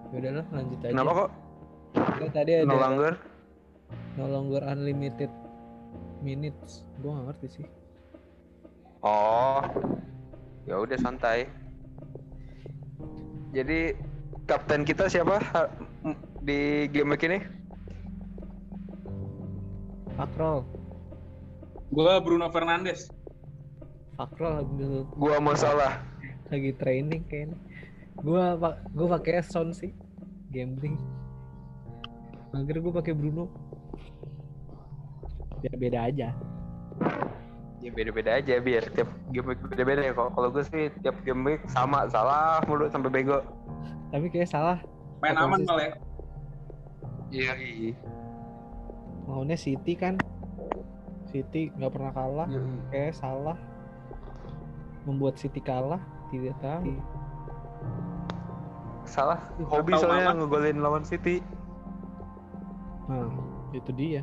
Ya 0.08 0.16
udahlah 0.18 0.46
lanjut 0.50 0.78
aja. 0.80 0.92
Kenapa 0.92 1.10
kok? 1.14 1.30
Kan 1.94 2.30
tadi 2.30 2.50
ada 2.52 2.64
no 2.64 2.76
longer? 2.76 3.12
No 4.14 4.24
longer 4.26 4.62
unlimited 4.66 5.32
minutes. 6.20 6.84
Gue 6.98 7.08
nggak 7.08 7.26
ngerti 7.32 7.46
sih. 7.48 7.66
Oh, 8.98 9.62
ya 10.68 10.76
udah 10.76 10.98
santai. 11.00 11.48
Jadi 13.56 13.96
kapten 14.44 14.84
kita 14.84 15.08
siapa? 15.08 15.40
Di 16.44 16.84
game 16.92 17.16
week 17.16 17.24
ini? 17.24 17.40
Fakrol. 20.20 20.68
Gua 21.88 22.20
Bruno 22.20 22.52
Fernandes. 22.52 23.08
Fakrol 24.20 24.60
lagi, 24.60 24.84
Gua 25.16 25.40
mau 25.40 25.56
salah. 25.56 26.04
lagi 26.52 26.72
training 26.76 27.24
kayaknya. 27.28 27.56
Gua 28.20 28.56
pak 28.60 28.74
gua 28.92 29.16
pakai 29.16 29.40
Son 29.40 29.72
sih. 29.72 29.96
Gambling. 30.52 31.00
Mager 32.52 32.84
gua 32.84 33.00
pakai 33.00 33.16
Bruno. 33.16 33.48
Ya 35.64 35.72
beda 35.74 36.12
aja 36.12 36.36
Ya 37.88 37.94
beda-beda 37.94 38.36
aja 38.36 38.60
biar 38.60 38.84
tiap 38.92 39.08
game 39.32 39.48
week 39.48 39.60
beda-beda 39.64 40.02
ya. 40.02 40.12
Kalau 40.12 40.28
kalau 40.28 40.48
gue 40.50 40.60
sih 40.62 40.92
tiap 41.00 41.16
game 41.22 41.40
week 41.42 41.64
sama 41.66 42.04
salah 42.06 42.60
mulu 42.62 42.84
sampai 42.86 43.08
bego. 43.10 43.40
tapi 44.08 44.28
kayak 44.28 44.44
salah 44.46 44.76
main 45.20 45.32
aman 45.34 45.64
malah 45.64 45.84
ya 47.28 47.52
Iya. 47.52 47.92
maunya 49.24 49.52
City 49.52 49.92
kan 49.92 50.16
City 51.26 51.68
nggak 51.70 51.92
pernah 51.92 52.12
kalah 52.12 52.48
kayak 52.88 53.12
salah 53.12 53.56
membuat 55.04 55.36
City 55.36 55.60
kalah 55.60 56.00
tidak 56.28 56.56
tahu 56.58 56.92
Salah. 59.04 59.40
Hobi 59.62 59.92
Tahu 59.92 60.00
soalnya 60.04 60.24
aman. 60.28 60.36
ngegolin 60.40 60.78
lawan 60.80 61.04
City. 61.04 61.40
nah 63.04 63.28
itu 63.72 63.92
dia 63.92 64.20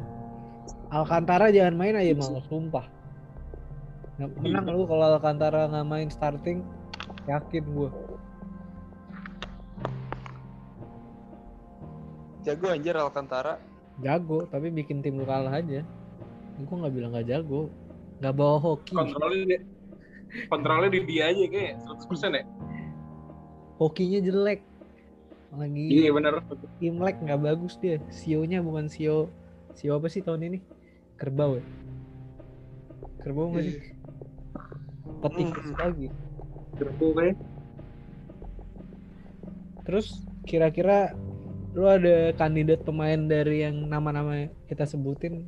Alcantara 0.90 1.50
jangan 1.50 1.74
main 1.74 1.94
aja 1.94 2.14
malah 2.14 2.42
sumpah 2.44 2.86
menang 4.20 4.66
lu 4.72 4.88
kalau 4.88 5.16
Alcantara 5.16 5.68
nggak 5.68 5.88
main 5.88 6.10
starting. 6.12 6.64
Yakin 7.28 7.64
gua. 7.74 7.90
Jago 12.46 12.68
anjir 12.70 12.96
Alcantara. 12.96 13.58
jago 14.04 14.44
tapi 14.52 14.68
bikin 14.76 15.00
tim 15.00 15.20
lu 15.20 15.26
kalah 15.28 15.56
aja. 15.56 15.84
Gua 16.68 16.76
nggak 16.86 16.94
bilang 16.96 17.12
nggak 17.12 17.28
jago. 17.28 17.68
Nggak 18.24 18.36
bawa 18.36 18.58
hoki. 18.60 18.96
Kontrolnya 18.96 19.60
kontrolnya 20.52 20.90
di 20.92 21.02
dia 21.08 21.32
aja 21.32 21.46
kayak 21.48 21.74
100% 21.84 22.40
ya? 22.40 22.44
Hokinya 23.80 24.20
jelek. 24.24 24.60
Lagi 25.56 25.84
iya 25.92 26.12
bener. 26.12 26.40
Imlek 26.80 27.20
nggak 27.20 27.40
bagus 27.44 27.76
dia. 27.84 28.00
Sionya 28.12 28.64
bukan 28.64 28.88
sio 28.88 29.28
sio 29.76 30.00
apa 30.00 30.08
sih 30.08 30.24
tahun 30.24 30.56
ini? 30.56 30.60
Kerbau 31.20 31.60
ya? 31.60 31.64
Kerbau 33.24 33.52
nggak 33.52 33.64
sih 33.64 33.95
petikus 35.22 35.66
Hmm. 35.66 35.78
lagi 35.80 36.08
terus 39.86 40.08
kira-kira 40.44 41.14
lu 41.76 41.86
ada 41.86 42.32
kandidat 42.34 42.82
pemain 42.84 43.20
dari 43.20 43.64
yang 43.64 43.86
nama-nama 43.86 44.48
kita 44.66 44.88
sebutin 44.88 45.46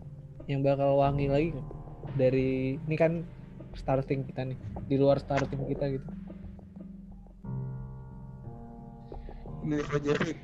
yang 0.47 0.63
bakal 0.63 0.99
wangi 0.99 1.27
lagi 1.27 1.47
nggak? 1.55 1.67
dari 2.15 2.75
ini 2.79 2.95
kan 2.95 3.23
starting 3.75 4.23
kita 4.25 4.47
nih 4.47 4.57
di 4.87 4.95
luar 4.95 5.19
starting 5.19 5.67
kita 5.67 5.87
gitu 5.91 6.07
Milivojevic. 9.67 10.37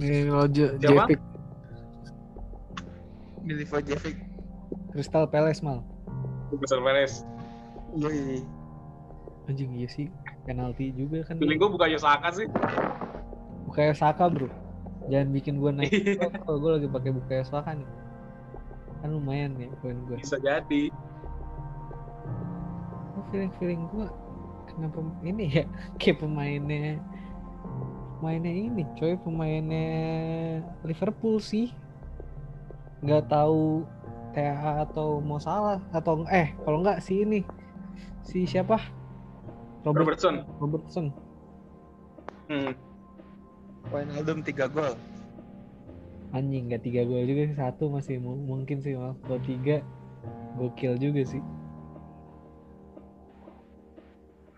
nih 0.00 0.24
Roger 0.26 0.80
Siapa? 0.80 1.04
Jepic 1.04 1.20
Milivojevic. 3.44 4.16
Crystal 4.92 5.28
Palace 5.28 5.60
mal 5.60 5.84
Besar 6.52 6.80
Perez 6.80 7.24
Yoi. 7.96 8.40
anjing 9.50 9.74
iya 9.74 9.88
sih. 9.90 10.06
Penalti 10.46 10.94
juga 10.94 11.26
kan. 11.26 11.36
Feeling 11.36 11.58
gua 11.58 11.70
bukan 11.74 11.88
Yosaka 11.92 12.28
sih. 12.32 12.46
Bukayo 13.68 13.92
Saka 13.96 14.30
bro. 14.30 14.48
Jangan 15.10 15.28
bikin 15.34 15.54
gue 15.58 15.70
naik. 15.74 15.92
Iya. 15.92 16.30
kalau 16.46 16.58
gue 16.62 16.70
lagi 16.78 16.88
pakai 16.88 17.10
Bukayo 17.10 17.44
Saka 17.44 17.74
nih. 17.74 17.88
Kan 19.02 19.18
lumayan 19.18 19.58
ya 19.58 19.68
poin 19.82 19.98
gue 20.06 20.16
bisa 20.22 20.38
jadi. 20.38 20.82
Oh, 23.18 23.24
feeling 23.34 23.52
feeling 23.58 23.82
gue 23.90 24.06
kenapa 24.70 24.98
ini 25.26 25.44
ya? 25.50 25.64
Kayak 26.00 26.22
pemainnya 26.22 27.02
pemainnya 28.18 28.52
ini 28.52 28.82
coy. 28.94 29.18
Pemainnya 29.20 29.88
Liverpool 30.86 31.42
sih. 31.42 31.74
Nggak 33.02 33.26
tahu 33.26 33.82
TA 34.32 34.86
atau 34.88 35.20
mau 35.20 35.36
salah 35.36 35.82
atau 35.92 36.24
eh 36.32 36.56
kalau 36.64 36.80
nggak 36.80 37.04
si 37.04 37.20
ini 37.20 37.44
si 38.22 38.44
siapa 38.44 38.78
Robert 39.82 40.06
Robertson. 40.14 40.34
Robertson 40.58 41.06
Hmm. 42.44 42.74
Wijnaldum 43.88 44.42
3 44.42 44.68
gol. 44.68 44.94
anjing 46.32 46.64
nggak 46.66 46.80
tiga 46.80 47.02
gol 47.02 47.22
juga 47.22 47.42
sih 47.46 47.56
satu 47.56 47.88
masih 47.88 48.16
mu- 48.16 48.36
mungkin 48.38 48.78
sih 48.78 48.92
maaf 48.92 49.16
kalau 49.22 49.40
tiga 49.40 49.80
gokil 50.54 50.96
juga 50.96 51.22
sih 51.22 51.40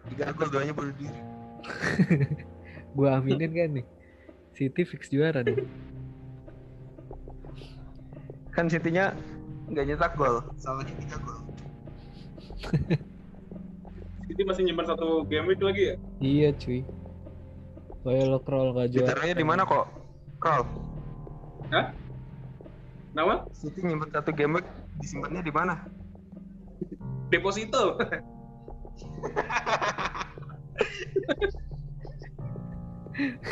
3 0.08 0.30
gol 0.32 0.48
doanya 0.48 0.70
bunuh 0.70 0.94
diri. 0.94 1.20
gua 2.94 3.18
aminin 3.18 3.50
kan 3.50 3.70
nih 3.72 3.86
City 4.52 4.82
fix 4.82 5.08
juara 5.08 5.40
deh 5.40 5.56
Kan 8.50 8.66
City-nya 8.66 9.10
nggak 9.66 9.84
nyetak 9.84 10.12
gol, 10.14 10.38
salahnya 10.56 10.94
3 10.94 11.18
gol. 11.20 11.38
City 14.34 14.50
masih 14.50 14.66
nyimpan 14.66 14.90
satu 14.90 15.22
game 15.30 15.46
week 15.46 15.62
lagi 15.62 15.94
ya? 15.94 15.96
iya 16.18 16.50
cuy 16.58 16.82
Kayak 18.02 18.34
lo 18.34 18.42
crawl 18.42 18.74
gak 18.74 18.90
juara 18.90 19.14
Ditaruhnya 19.14 19.38
di 19.38 19.46
mana 19.46 19.62
kok? 19.62 19.86
Kroll. 20.42 20.66
Hah? 21.70 21.94
Nama? 23.14 23.46
City 23.54 23.86
nyimpen 23.86 24.10
satu 24.10 24.34
game 24.34 24.58
week, 24.58 24.66
disimpannya 24.98 25.38
di 25.38 25.54
mana? 25.54 25.86
Deposito. 27.30 27.94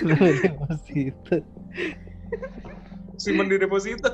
Itu 0.03 1.39
Simpen 3.23 3.47
di 3.47 3.55
deposito. 3.63 4.11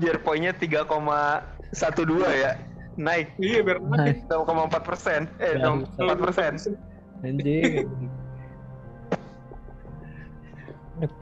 Biar 0.00 0.16
poinnya 0.24 0.56
3,12 0.56 0.88
ya. 2.40 2.56
Naik. 3.00 3.32
Iya 3.40 3.64
biar 3.64 3.78
naik. 3.80 4.28
0,4 4.28 4.44
persen. 4.84 5.20
Eh, 5.40 5.56
Ya, 5.56 5.72
4 5.72 6.20
persen. 6.20 6.52
anjing. 7.24 7.88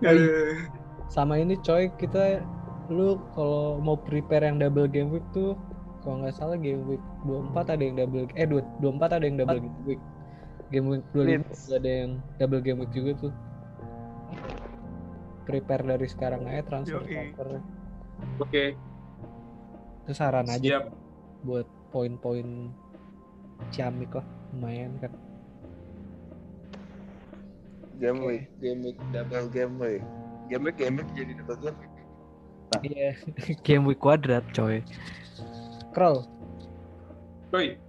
Iya, 0.02 0.66
sama 1.06 1.38
ini 1.38 1.54
coy 1.62 1.86
kita 2.02 2.42
lu 2.90 3.14
kalau 3.38 3.78
mau 3.78 3.94
prepare 3.94 4.42
yang 4.42 4.58
double 4.58 4.90
game 4.90 5.06
week 5.06 5.22
tuh 5.30 5.54
kalau 6.02 6.18
nggak 6.18 6.34
salah 6.34 6.58
game 6.58 6.82
week 6.82 6.98
24 7.22 7.78
ada 7.78 7.82
yang 7.86 7.94
double 7.94 8.26
eh 8.34 8.42
2 8.42 8.58
24 8.82 9.14
ada 9.14 9.22
yang 9.22 9.38
double 9.38 9.60
game 9.62 9.78
week. 9.86 10.02
Game 10.74 10.86
week 10.90 11.04
25 11.14 11.22
Leeds. 11.22 11.58
juga 11.62 11.76
ada 11.78 11.90
yang 11.94 12.10
double 12.42 12.58
game 12.58 12.78
week 12.82 12.90
juga 12.90 13.10
tuh. 13.22 13.32
Prepare 15.46 15.84
dari 15.86 16.06
sekarang 16.10 16.42
aja 16.44 16.60
transfer 16.66 17.00
transfer 17.06 17.46
Oke, 18.42 18.74
itu 20.02 20.12
saran 20.12 20.50
aja. 20.50 20.58
Siap. 20.58 20.84
Buat 21.48 21.64
poin-poin 21.88 22.68
ciamik 23.72 24.12
lah 24.12 24.26
lumayan 24.52 24.92
kan 25.00 25.12
Game 27.98 28.22
week, 28.22 28.46
game 28.62 28.86
week, 28.86 28.98
double 29.10 29.50
game 29.50 29.74
week. 29.82 29.98
Game 30.46 30.62
week, 30.62 30.78
game 30.78 31.02
week 31.02 31.10
jadi 31.18 31.32
double 31.42 31.58
game 31.58 31.78
week. 31.82 31.94
iya 32.86 33.10
game 33.66 33.88
week 33.88 33.98
kuadrat 33.98 34.44
coy 34.52 34.84
Kroll 35.96 36.28
Woi, 37.48 37.80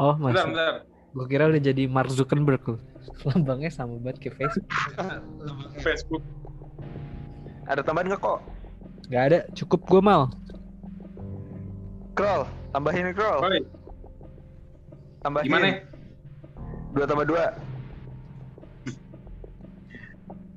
oh 0.00 0.16
bentar, 0.16 0.48
masih 0.48 0.56
bentar. 0.56 0.74
gue 1.12 1.26
kira 1.28 1.44
udah 1.52 1.62
jadi 1.62 1.82
Mark 1.84 2.08
Zuckerberg 2.10 2.64
loh 2.64 2.80
lambangnya 3.28 3.70
sama 3.70 4.00
banget 4.00 4.18
kayak 4.24 4.34
Facebook 4.40 4.66
Facebook. 5.86 6.24
Ada 7.70 7.86
tambahan 7.86 8.10
nggak 8.10 8.22
kok? 8.24 8.40
Gak 9.12 9.22
ada, 9.30 9.38
cukup 9.54 9.84
gue 9.86 10.00
mal. 10.02 10.32
Kroll, 12.12 12.44
tambahin 12.70 13.12
Kroll. 13.16 13.40
Woi, 13.40 13.60
Tambahin. 15.22 15.46
gimana? 15.48 15.68
Dua 16.92 17.04
tambah 17.08 17.24
dua. 17.24 17.44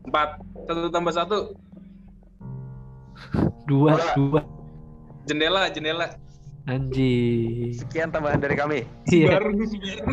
Empat. 0.05 0.29
Satu 0.65 0.89
tambah 0.91 1.13
satu. 1.13 1.37
Dua, 3.65 3.95
Dua. 3.95 4.13
dua. 4.15 4.41
Jendela, 5.25 5.71
jendela. 5.71 6.07
Anjing. 6.65 7.73
Sekian 7.77 8.09
tambahan 8.09 8.41
dari 8.41 8.55
kami. 8.57 8.79
Iya. 9.09 9.37
Baru, 9.37 9.53
baru. 9.53 10.05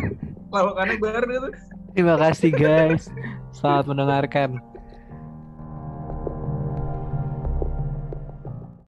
Lawakannya 0.53 0.95
baru 1.01 1.27
itu. 1.29 1.49
Terima 1.93 2.15
kasih 2.17 2.49
guys. 2.53 3.09
Selamat 3.53 3.85
mendengarkan. 3.89 4.57